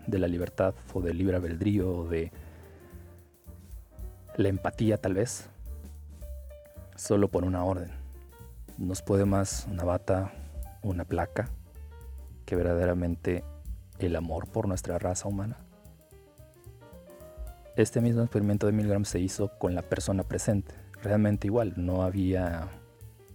de 0.07 0.17
la 0.17 0.27
libertad 0.27 0.73
o 0.93 1.01
del 1.01 1.17
libre 1.17 1.35
albedrío 1.35 1.91
o 1.91 2.07
de 2.07 2.31
la 4.37 4.47
empatía 4.47 4.97
tal 4.97 5.15
vez? 5.15 5.49
Solo 6.95 7.27
por 7.27 7.43
una 7.43 7.65
orden. 7.65 7.91
Nos 8.77 9.01
puede 9.01 9.25
más 9.25 9.67
una 9.69 9.83
bata, 9.83 10.31
una 10.81 11.03
placa, 11.03 11.49
que 12.45 12.55
verdaderamente 12.55 13.43
el 13.99 14.15
amor 14.15 14.47
por 14.47 14.67
nuestra 14.67 14.97
raza 14.97 15.27
humana. 15.27 15.57
Este 17.77 18.01
mismo 18.01 18.21
experimento 18.21 18.67
de 18.67 18.73
Milgram 18.73 19.05
se 19.05 19.19
hizo 19.19 19.57
con 19.57 19.75
la 19.75 19.81
persona 19.81 20.23
presente. 20.23 20.75
Realmente 21.01 21.47
igual, 21.47 21.73
no 21.77 22.03
había 22.03 22.67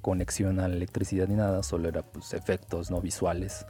conexión 0.02 0.60
a 0.60 0.68
la 0.68 0.76
electricidad 0.76 1.26
ni 1.26 1.36
nada, 1.36 1.62
solo 1.62 1.88
era 1.88 2.02
pues, 2.02 2.34
efectos 2.34 2.90
no 2.90 3.00
visuales. 3.00 3.64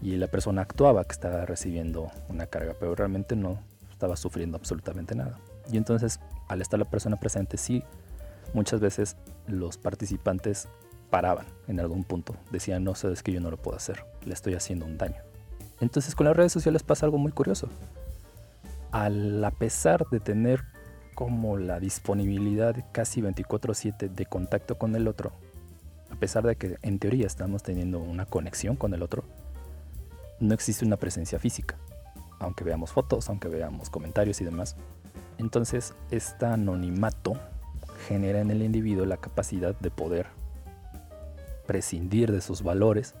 Y 0.00 0.14
la 0.14 0.28
persona 0.28 0.62
actuaba 0.62 1.02
que 1.02 1.12
estaba 1.12 1.44
recibiendo 1.46 2.12
una 2.28 2.46
carga, 2.46 2.74
pero 2.78 2.94
realmente 2.94 3.34
no 3.34 3.58
estaba 3.90 4.16
sufriendo 4.16 4.56
absolutamente 4.56 5.16
nada. 5.16 5.40
Y 5.72 5.76
entonces, 5.76 6.20
al 6.46 6.62
estar 6.62 6.78
la 6.78 6.88
persona 6.88 7.18
presente, 7.18 7.56
sí, 7.56 7.82
muchas 8.54 8.78
veces 8.78 9.16
los 9.48 9.78
participantes 9.78 10.68
paraban 11.10 11.46
en 11.66 11.80
algún 11.80 12.04
punto. 12.04 12.36
Decían, 12.52 12.84
no, 12.84 12.94
sabes 12.94 13.24
que 13.24 13.32
yo 13.32 13.40
no 13.40 13.50
lo 13.50 13.56
puedo 13.56 13.76
hacer, 13.76 14.04
le 14.24 14.32
estoy 14.32 14.54
haciendo 14.54 14.86
un 14.86 14.96
daño. 14.96 15.20
Entonces 15.80 16.14
con 16.14 16.26
las 16.26 16.36
redes 16.36 16.52
sociales 16.52 16.84
pasa 16.84 17.04
algo 17.04 17.18
muy 17.18 17.32
curioso 17.32 17.68
a 18.92 19.50
pesar 19.58 20.06
de 20.10 20.20
tener 20.20 20.64
como 21.14 21.56
la 21.58 21.80
disponibilidad 21.80 22.76
casi 22.92 23.20
24/7 23.20 24.08
de 24.08 24.26
contacto 24.26 24.78
con 24.78 24.94
el 24.94 25.08
otro, 25.08 25.32
a 26.10 26.16
pesar 26.16 26.46
de 26.46 26.56
que 26.56 26.76
en 26.82 26.98
teoría 26.98 27.26
estamos 27.26 27.62
teniendo 27.62 27.98
una 27.98 28.24
conexión 28.24 28.76
con 28.76 28.94
el 28.94 29.02
otro, 29.02 29.24
no 30.40 30.54
existe 30.54 30.84
una 30.84 30.96
presencia 30.96 31.38
física, 31.38 31.76
aunque 32.38 32.64
veamos 32.64 32.92
fotos, 32.92 33.28
aunque 33.28 33.48
veamos 33.48 33.90
comentarios 33.90 34.40
y 34.40 34.44
demás. 34.44 34.76
Entonces, 35.38 35.94
este 36.10 36.46
anonimato 36.46 37.34
genera 38.06 38.40
en 38.40 38.50
el 38.50 38.62
individuo 38.62 39.04
la 39.04 39.16
capacidad 39.16 39.78
de 39.78 39.90
poder 39.90 40.26
prescindir 41.66 42.32
de 42.32 42.40
sus 42.40 42.62
valores 42.62 43.14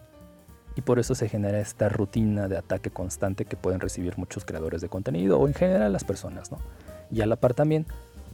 y 0.78 0.80
por 0.80 1.00
eso 1.00 1.16
se 1.16 1.28
genera 1.28 1.58
esta 1.58 1.88
rutina 1.88 2.46
de 2.46 2.56
ataque 2.56 2.90
constante 2.90 3.46
que 3.46 3.56
pueden 3.56 3.80
recibir 3.80 4.16
muchos 4.16 4.44
creadores 4.44 4.80
de 4.80 4.88
contenido 4.88 5.36
o 5.36 5.48
en 5.48 5.54
general 5.54 5.92
las 5.92 6.04
personas. 6.04 6.52
¿no? 6.52 6.58
Y 7.10 7.20
a 7.20 7.26
la 7.26 7.34
par 7.34 7.52
también 7.52 7.84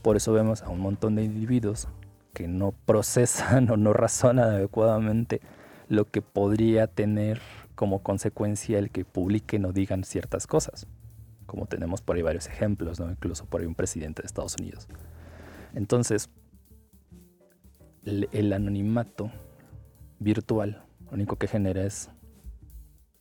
Por 0.03 0.17
eso 0.19 0.31
vemos 0.35 0.61
a 0.61 0.69
un 0.69 0.81
montón 0.81 1.15
de 1.15 1.25
individuos 1.25 1.89
que 2.35 2.47
no 2.47 2.75
procesan 2.85 3.71
o 3.71 3.79
no 3.79 3.95
razonan 3.95 4.51
adecuadamente 4.51 5.41
lo 5.89 6.05
que 6.05 6.21
podría 6.21 6.87
tener 6.87 7.41
como 7.77 8.03
consecuencia 8.03 8.79
el 8.79 8.91
que 8.91 9.07
publiquen 9.07 9.65
o 9.65 9.73
digan 9.73 10.05
ciertas 10.05 10.47
cosas. 10.47 10.87
Como 11.47 11.65
tenemos 11.65 12.03
por 12.03 12.17
ahí 12.17 12.23
varios 12.23 12.47
ejemplos, 12.47 13.01
¿no? 13.01 13.11
incluso 13.11 13.47
por 13.47 13.63
ahí 13.63 13.67
un 13.67 13.75
presidente 13.75 14.21
de 14.21 14.27
Estados 14.27 14.57
Unidos. 14.61 14.87
Entonces, 15.75 16.29
el 18.05 18.53
anonimato 18.53 19.31
virtual 20.19 20.85
lo 21.07 21.13
único 21.19 21.37
que 21.37 21.47
genera 21.47 21.85
es 21.85 22.11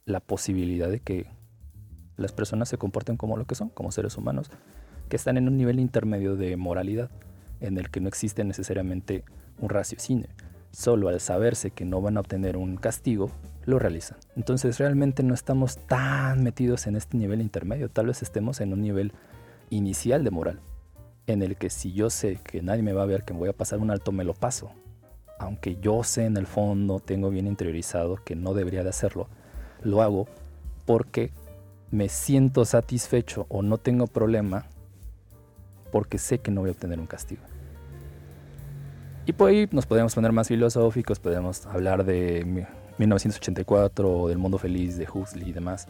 la 0.06 0.20
posibilidad 0.20 0.90
de 0.90 1.00
que 1.00 1.28
las 2.18 2.32
personas 2.32 2.70
se 2.70 2.78
comporten 2.78 3.18
como 3.18 3.38
lo 3.38 3.46
que 3.46 3.56
son, 3.56 3.70
como 3.70 3.92
seres 3.92 4.18
humanos, 4.18 4.52
que 5.10 5.16
están 5.16 5.38
en 5.38 5.48
un 5.48 5.58
nivel 5.58 5.80
intermedio 5.80 6.36
de 6.36 6.56
moralidad, 6.58 7.10
en 7.60 7.78
el 7.78 7.90
que 7.90 8.02
no 8.02 8.08
existe 8.08 8.44
necesariamente 8.44 9.24
un 9.60 9.70
raciocinio. 9.70 10.28
Solo 10.72 11.10
al 11.10 11.20
saberse 11.20 11.72
que 11.72 11.86
no 11.86 12.02
van 12.02 12.18
a 12.18 12.20
obtener 12.20 12.58
un 12.58 12.78
castigo, 12.78 13.30
lo 13.66 13.80
realizan. 13.80 14.18
Entonces 14.36 14.80
realmente 14.80 15.24
no 15.24 15.34
estamos 15.34 15.78
tan 15.88 16.44
metidos 16.44 16.88
en 16.88 16.96
este 16.96 17.18
nivel 17.18 17.42
intermedio, 17.42 17.90
tal 17.90 18.08
vez 18.08 18.22
estemos 18.22 18.60
en 18.60 18.74
un 18.74 18.82
nivel 18.82 19.14
inicial 19.70 20.24
de 20.24 20.32
moral, 20.32 20.60
en 21.28 21.42
el 21.42 21.56
que 21.56 21.70
si 21.70 21.94
yo 21.94 22.10
sé 22.10 22.40
que 22.44 22.62
nadie 22.62 22.84
me 22.84 22.94
va 22.94 23.04
a 23.04 23.08
ver 23.08 23.24
que 23.24 23.34
me 23.34 23.40
voy 23.40 23.50
a 23.50 23.54
pasar 23.54 23.80
un 23.80 23.92
alto, 23.92 24.12
me 24.12 24.24
lo 24.24 24.34
paso. 24.34 24.72
Aunque 25.40 25.78
yo 25.78 26.04
sé 26.04 26.26
en 26.26 26.38
el 26.38 26.48
fondo, 26.48 27.00
tengo 27.00 27.30
bien 27.30 27.48
interiorizado 27.48 28.18
que 28.24 28.36
no 28.36 28.54
debería 28.54 28.84
de 28.84 28.90
hacerlo, 28.90 29.30
lo 29.84 30.02
hago 30.02 30.28
porque 30.86 31.32
me 31.92 32.10
siento 32.10 32.66
satisfecho 32.66 33.46
o 33.50 33.62
no 33.62 33.78
tengo 33.78 34.08
problema 34.08 34.66
porque 35.92 36.18
sé 36.18 36.40
que 36.40 36.50
no 36.50 36.62
voy 36.62 36.70
a 36.70 36.74
obtener 36.74 37.00
un 37.00 37.06
castigo. 37.06 37.44
Y 39.26 39.34
por 39.34 39.50
ahí 39.50 39.70
nos 39.72 39.86
podemos 39.86 40.16
poner 40.16 40.32
más 40.32 40.48
filosóficos, 40.48 41.20
podemos 41.20 41.66
hablar 41.68 42.04
de 42.04 42.66
1984 42.98 44.12
o 44.12 44.28
del 44.28 44.38
mundo 44.38 44.58
feliz 44.58 44.98
de 44.98 45.08
Huxley 45.08 45.50
y 45.50 45.54
demás. 45.54 45.88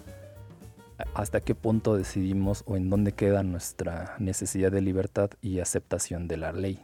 ¿Hasta 1.16 1.42
qué 1.42 1.56
punto 1.56 1.96
decidimos 1.96 2.64
o 2.68 2.76
en 2.76 2.90
dónde 2.90 3.14
queda 3.14 3.42
nuestra 3.42 4.16
necesidad 4.20 4.72
de 4.72 4.82
libertad 4.82 5.32
y 5.42 5.60
aceptación 5.60 6.28
de 6.28 6.38
la 6.38 6.52
ley? 6.52 6.80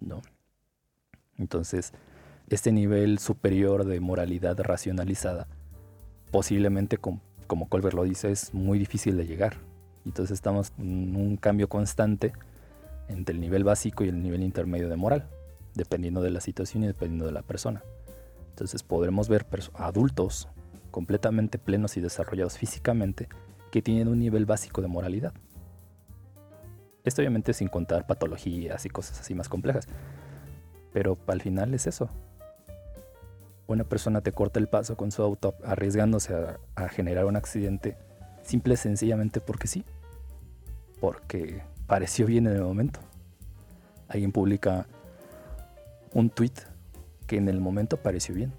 ¿No? 0.00 0.20
Entonces, 1.38 1.92
este 2.48 2.72
nivel 2.72 3.18
superior 3.18 3.84
de 3.84 4.00
moralidad 4.00 4.58
racionalizada 4.60 5.46
posiblemente, 6.30 6.98
como 6.98 7.68
Colbert 7.68 7.94
lo 7.94 8.04
dice, 8.04 8.30
es 8.30 8.54
muy 8.54 8.78
difícil 8.78 9.16
de 9.16 9.26
llegar. 9.26 9.56
Entonces 10.04 10.34
estamos 10.34 10.72
en 10.78 11.16
un 11.16 11.36
cambio 11.36 11.68
constante 11.68 12.32
entre 13.08 13.34
el 13.34 13.40
nivel 13.40 13.64
básico 13.64 14.04
y 14.04 14.08
el 14.08 14.22
nivel 14.22 14.42
intermedio 14.42 14.88
de 14.88 14.96
moral, 14.96 15.28
dependiendo 15.74 16.22
de 16.22 16.30
la 16.30 16.40
situación 16.40 16.84
y 16.84 16.86
dependiendo 16.86 17.26
de 17.26 17.32
la 17.32 17.42
persona. 17.42 17.82
Entonces 18.50 18.82
podremos 18.82 19.28
ver 19.28 19.46
adultos 19.74 20.48
completamente 20.90 21.58
plenos 21.58 21.96
y 21.96 22.00
desarrollados 22.00 22.58
físicamente 22.58 23.28
que 23.70 23.82
tienen 23.82 24.08
un 24.08 24.18
nivel 24.18 24.46
básico 24.46 24.80
de 24.82 24.88
moralidad. 24.88 25.32
Esto 27.04 27.22
obviamente 27.22 27.52
sin 27.52 27.68
contar 27.68 28.06
patologías 28.06 28.84
y 28.84 28.88
cosas 28.90 29.20
así 29.20 29.34
más 29.34 29.48
complejas. 29.48 29.86
Pero 30.92 31.18
al 31.26 31.40
final 31.40 31.74
es 31.74 31.86
eso, 31.86 32.08
una 33.68 33.84
persona 33.84 34.22
te 34.22 34.32
corta 34.32 34.58
el 34.58 34.66
paso 34.66 34.96
con 34.96 35.12
su 35.12 35.22
auto 35.22 35.54
arriesgándose 35.62 36.34
a, 36.74 36.88
generar 36.88 37.26
un 37.26 37.36
accidente 37.36 37.96
simple 38.42 38.74
y 38.74 38.76
sencillamente 38.78 39.40
porque 39.40 39.68
sí, 39.68 39.84
porque 41.00 41.62
pareció 41.86 42.26
bien 42.26 42.46
en 42.46 42.54
el 42.54 42.62
momento. 42.62 43.00
Alguien 44.08 44.32
publica 44.32 44.86
un 46.14 46.30
tweet 46.30 46.54
que 47.26 47.36
en 47.36 47.48
el 47.48 47.60
momento 47.60 47.98
pareció 47.98 48.34
bien. 48.34 48.54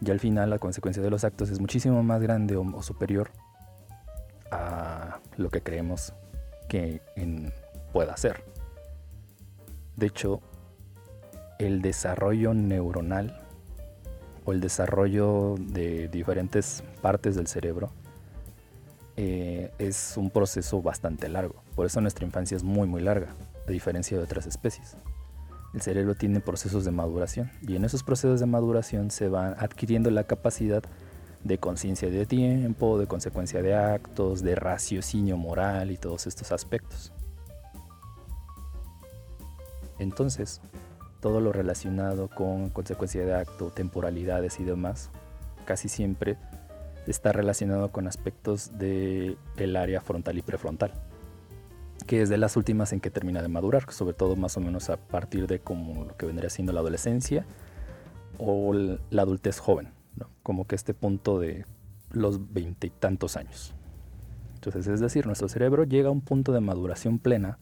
Y 0.00 0.10
al 0.12 0.20
final 0.20 0.50
la 0.50 0.60
consecuencia 0.60 1.02
de 1.02 1.10
los 1.10 1.24
actos 1.24 1.50
es 1.50 1.58
muchísimo 1.58 2.00
más 2.04 2.22
grande 2.22 2.56
o, 2.56 2.82
superior 2.82 3.30
a 4.52 5.18
lo 5.36 5.50
que 5.50 5.62
creemos 5.62 6.14
que 6.68 7.02
pueda 7.92 8.16
ser. 8.16 8.44
De 9.96 10.06
hecho, 10.06 10.40
el 11.58 11.82
desarrollo 11.82 12.54
neuronal 12.54 13.40
o 14.44 14.52
el 14.52 14.60
desarrollo 14.60 15.54
de 15.58 16.08
diferentes 16.08 16.82
partes 17.00 17.36
del 17.36 17.46
cerebro 17.46 17.92
eh, 19.16 19.70
es 19.78 20.14
un 20.16 20.30
proceso 20.30 20.82
bastante 20.82 21.28
largo. 21.28 21.62
Por 21.74 21.86
eso 21.86 22.00
nuestra 22.00 22.24
infancia 22.24 22.56
es 22.56 22.62
muy 22.62 22.88
muy 22.88 23.02
larga, 23.02 23.28
a 23.66 23.70
diferencia 23.70 24.16
de 24.16 24.24
otras 24.24 24.46
especies. 24.46 24.96
El 25.74 25.80
cerebro 25.80 26.14
tiene 26.14 26.40
procesos 26.40 26.84
de 26.84 26.90
maduración 26.90 27.50
y 27.66 27.76
en 27.76 27.84
esos 27.84 28.02
procesos 28.02 28.40
de 28.40 28.46
maduración 28.46 29.10
se 29.10 29.28
va 29.28 29.48
adquiriendo 29.58 30.10
la 30.10 30.24
capacidad 30.24 30.82
de 31.44 31.58
conciencia 31.58 32.10
de 32.10 32.26
tiempo, 32.26 32.98
de 32.98 33.06
consecuencia 33.06 33.62
de 33.62 33.74
actos, 33.74 34.42
de 34.42 34.54
raciocinio 34.54 35.36
moral 35.36 35.90
y 35.90 35.96
todos 35.96 36.26
estos 36.26 36.52
aspectos. 36.52 37.12
Entonces, 39.98 40.60
todo 41.22 41.40
lo 41.40 41.52
relacionado 41.52 42.28
con 42.28 42.68
consecuencia 42.68 43.24
de 43.24 43.32
acto, 43.32 43.70
temporalidades 43.70 44.58
y 44.58 44.64
demás, 44.64 45.10
casi 45.64 45.88
siempre 45.88 46.36
está 47.06 47.30
relacionado 47.30 47.92
con 47.92 48.08
aspectos 48.08 48.76
del 48.76 49.38
el 49.56 49.76
área 49.76 50.00
frontal 50.00 50.36
y 50.36 50.42
prefrontal, 50.42 50.92
que 52.08 52.22
es 52.22 52.28
de 52.28 52.38
las 52.38 52.56
últimas 52.56 52.92
en 52.92 52.98
que 52.98 53.10
termina 53.10 53.40
de 53.40 53.46
madurar, 53.46 53.90
sobre 53.92 54.14
todo 54.14 54.34
más 54.34 54.56
o 54.56 54.60
menos 54.60 54.90
a 54.90 54.96
partir 54.96 55.46
de 55.46 55.60
como 55.60 56.04
lo 56.04 56.16
que 56.16 56.26
vendría 56.26 56.50
siendo 56.50 56.72
la 56.72 56.80
adolescencia 56.80 57.46
o 58.38 58.74
la 58.74 59.22
adultez 59.22 59.60
joven, 59.60 59.90
como 60.42 60.66
que 60.66 60.74
este 60.74 60.92
punto 60.92 61.38
de 61.38 61.64
los 62.10 62.52
veintitantos 62.52 63.36
años. 63.36 63.74
Entonces, 64.54 64.88
es 64.88 64.98
decir, 64.98 65.26
nuestro 65.26 65.48
cerebro 65.48 65.84
llega 65.84 66.08
a 66.08 66.12
un 66.12 66.20
punto 66.20 66.52
de 66.52 66.60
maduración 66.60 67.20
plena 67.20 67.58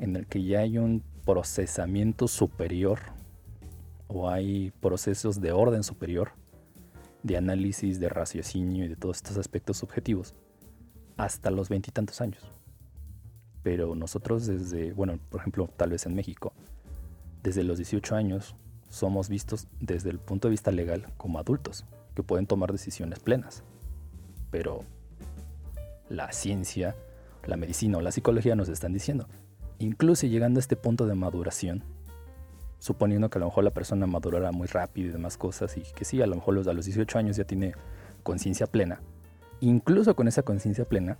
en 0.00 0.16
el 0.16 0.26
que 0.26 0.42
ya 0.42 0.60
hay 0.60 0.78
un 0.78 1.04
procesamiento 1.24 2.28
superior 2.28 3.00
o 4.08 4.28
hay 4.28 4.72
procesos 4.80 5.40
de 5.40 5.52
orden 5.52 5.82
superior 5.82 6.32
de 7.22 7.36
análisis, 7.36 8.00
de 8.00 8.08
raciocinio 8.08 8.84
y 8.84 8.88
de 8.88 8.96
todos 8.96 9.18
estos 9.18 9.36
aspectos 9.36 9.78
subjetivos 9.78 10.34
hasta 11.16 11.50
los 11.50 11.68
veintitantos 11.68 12.20
años. 12.20 12.42
Pero 13.62 13.94
nosotros 13.94 14.46
desde, 14.46 14.92
bueno, 14.92 15.18
por 15.30 15.40
ejemplo, 15.40 15.68
tal 15.76 15.90
vez 15.90 16.04
en 16.06 16.14
México, 16.14 16.52
desde 17.42 17.62
los 17.62 17.78
18 17.78 18.16
años 18.16 18.56
somos 18.88 19.28
vistos 19.28 19.68
desde 19.80 20.10
el 20.10 20.18
punto 20.18 20.48
de 20.48 20.50
vista 20.50 20.72
legal 20.72 21.06
como 21.16 21.38
adultos, 21.38 21.86
que 22.14 22.22
pueden 22.22 22.46
tomar 22.46 22.72
decisiones 22.72 23.20
plenas. 23.20 23.62
Pero 24.50 24.84
la 26.08 26.30
ciencia, 26.32 26.96
la 27.46 27.56
medicina 27.56 27.98
o 27.98 28.02
la 28.02 28.12
psicología 28.12 28.56
nos 28.56 28.68
están 28.68 28.92
diciendo, 28.92 29.28
incluso 29.82 30.26
llegando 30.26 30.58
a 30.58 30.62
este 30.62 30.76
punto 30.76 31.06
de 31.06 31.14
maduración, 31.14 31.82
suponiendo 32.78 33.30
que 33.30 33.38
a 33.38 33.40
lo 33.40 33.46
mejor 33.46 33.64
la 33.64 33.70
persona 33.70 34.06
madurará 34.06 34.52
muy 34.52 34.68
rápido 34.68 35.08
y 35.08 35.12
demás 35.12 35.36
cosas, 35.36 35.76
y 35.76 35.82
que 35.82 36.04
sí, 36.04 36.22
a 36.22 36.26
lo 36.26 36.36
mejor 36.36 36.56
a 36.68 36.72
los 36.72 36.84
18 36.84 37.18
años 37.18 37.36
ya 37.36 37.44
tiene 37.44 37.74
conciencia 38.22 38.66
plena, 38.66 39.00
incluso 39.60 40.14
con 40.14 40.28
esa 40.28 40.42
conciencia 40.42 40.84
plena, 40.84 41.18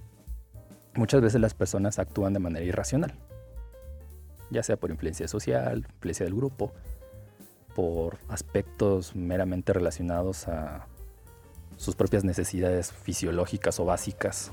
muchas 0.94 1.20
veces 1.20 1.40
las 1.40 1.54
personas 1.54 1.98
actúan 1.98 2.32
de 2.32 2.38
manera 2.38 2.64
irracional, 2.64 3.14
ya 4.50 4.62
sea 4.62 4.76
por 4.76 4.90
influencia 4.90 5.26
social, 5.26 5.86
influencia 5.94 6.24
del 6.24 6.34
grupo, 6.34 6.72
por 7.74 8.18
aspectos 8.28 9.16
meramente 9.16 9.72
relacionados 9.72 10.46
a 10.46 10.86
sus 11.76 11.96
propias 11.96 12.22
necesidades 12.22 12.92
fisiológicas 12.92 13.80
o 13.80 13.86
básicas 13.86 14.52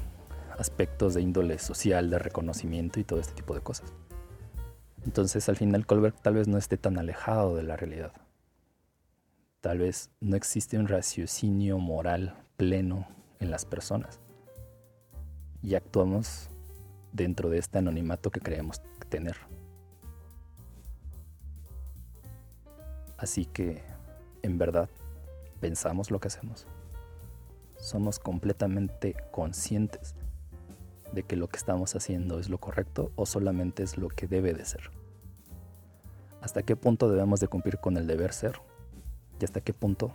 aspectos 0.59 1.13
de 1.13 1.21
índole 1.21 1.57
social, 1.57 2.09
de 2.09 2.19
reconocimiento 2.19 2.99
y 2.99 3.03
todo 3.03 3.19
este 3.19 3.33
tipo 3.33 3.55
de 3.55 3.61
cosas. 3.61 3.93
Entonces 5.05 5.47
al 5.49 5.55
final 5.55 5.85
Colbert 5.85 6.21
tal 6.21 6.35
vez 6.35 6.47
no 6.47 6.57
esté 6.57 6.77
tan 6.77 6.97
alejado 6.97 7.55
de 7.55 7.63
la 7.63 7.77
realidad. 7.77 8.11
Tal 9.61 9.79
vez 9.79 10.09
no 10.19 10.35
existe 10.35 10.77
un 10.77 10.87
raciocinio 10.87 11.79
moral 11.79 12.35
pleno 12.57 13.07
en 13.39 13.51
las 13.51 13.65
personas. 13.65 14.19
Y 15.63 15.75
actuamos 15.75 16.49
dentro 17.11 17.49
de 17.49 17.57
este 17.57 17.79
anonimato 17.79 18.29
que 18.29 18.39
creemos 18.39 18.81
tener. 19.09 19.35
Así 23.17 23.45
que, 23.45 23.81
en 24.43 24.57
verdad, 24.57 24.89
pensamos 25.59 26.09
lo 26.09 26.19
que 26.19 26.29
hacemos. 26.29 26.65
Somos 27.75 28.19
completamente 28.19 29.15
conscientes 29.31 30.15
de 31.13 31.23
que 31.23 31.35
lo 31.35 31.47
que 31.47 31.57
estamos 31.57 31.95
haciendo 31.95 32.39
es 32.39 32.49
lo 32.49 32.59
correcto 32.59 33.11
o 33.15 33.25
solamente 33.25 33.83
es 33.83 33.97
lo 33.97 34.09
que 34.09 34.27
debe 34.27 34.53
de 34.53 34.65
ser. 34.65 34.91
¿Hasta 36.41 36.63
qué 36.63 36.75
punto 36.75 37.09
debemos 37.09 37.39
de 37.39 37.47
cumplir 37.47 37.79
con 37.79 37.97
el 37.97 38.07
deber 38.07 38.33
ser? 38.33 38.61
¿Y 39.39 39.45
hasta 39.45 39.61
qué 39.61 39.73
punto 39.73 40.13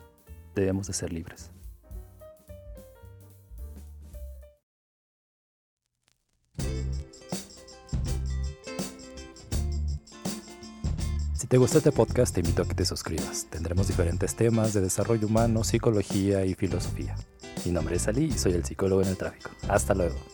debemos 0.54 0.86
de 0.86 0.92
ser 0.92 1.12
libres? 1.12 1.50
Si 11.34 11.46
te 11.46 11.58
gusta 11.58 11.76
este 11.76 11.92
podcast, 11.92 12.34
te 12.34 12.40
invito 12.40 12.62
a 12.62 12.66
que 12.66 12.74
te 12.74 12.86
suscribas. 12.86 13.46
Tendremos 13.50 13.86
diferentes 13.86 14.34
temas 14.34 14.72
de 14.72 14.80
desarrollo 14.80 15.26
humano, 15.26 15.62
psicología 15.62 16.46
y 16.46 16.54
filosofía. 16.54 17.14
Mi 17.66 17.72
nombre 17.72 17.96
es 17.96 18.08
Ali 18.08 18.24
y 18.24 18.32
soy 18.32 18.52
el 18.52 18.64
psicólogo 18.64 19.02
en 19.02 19.08
el 19.08 19.18
tráfico. 19.18 19.50
Hasta 19.68 19.92
luego. 19.92 20.33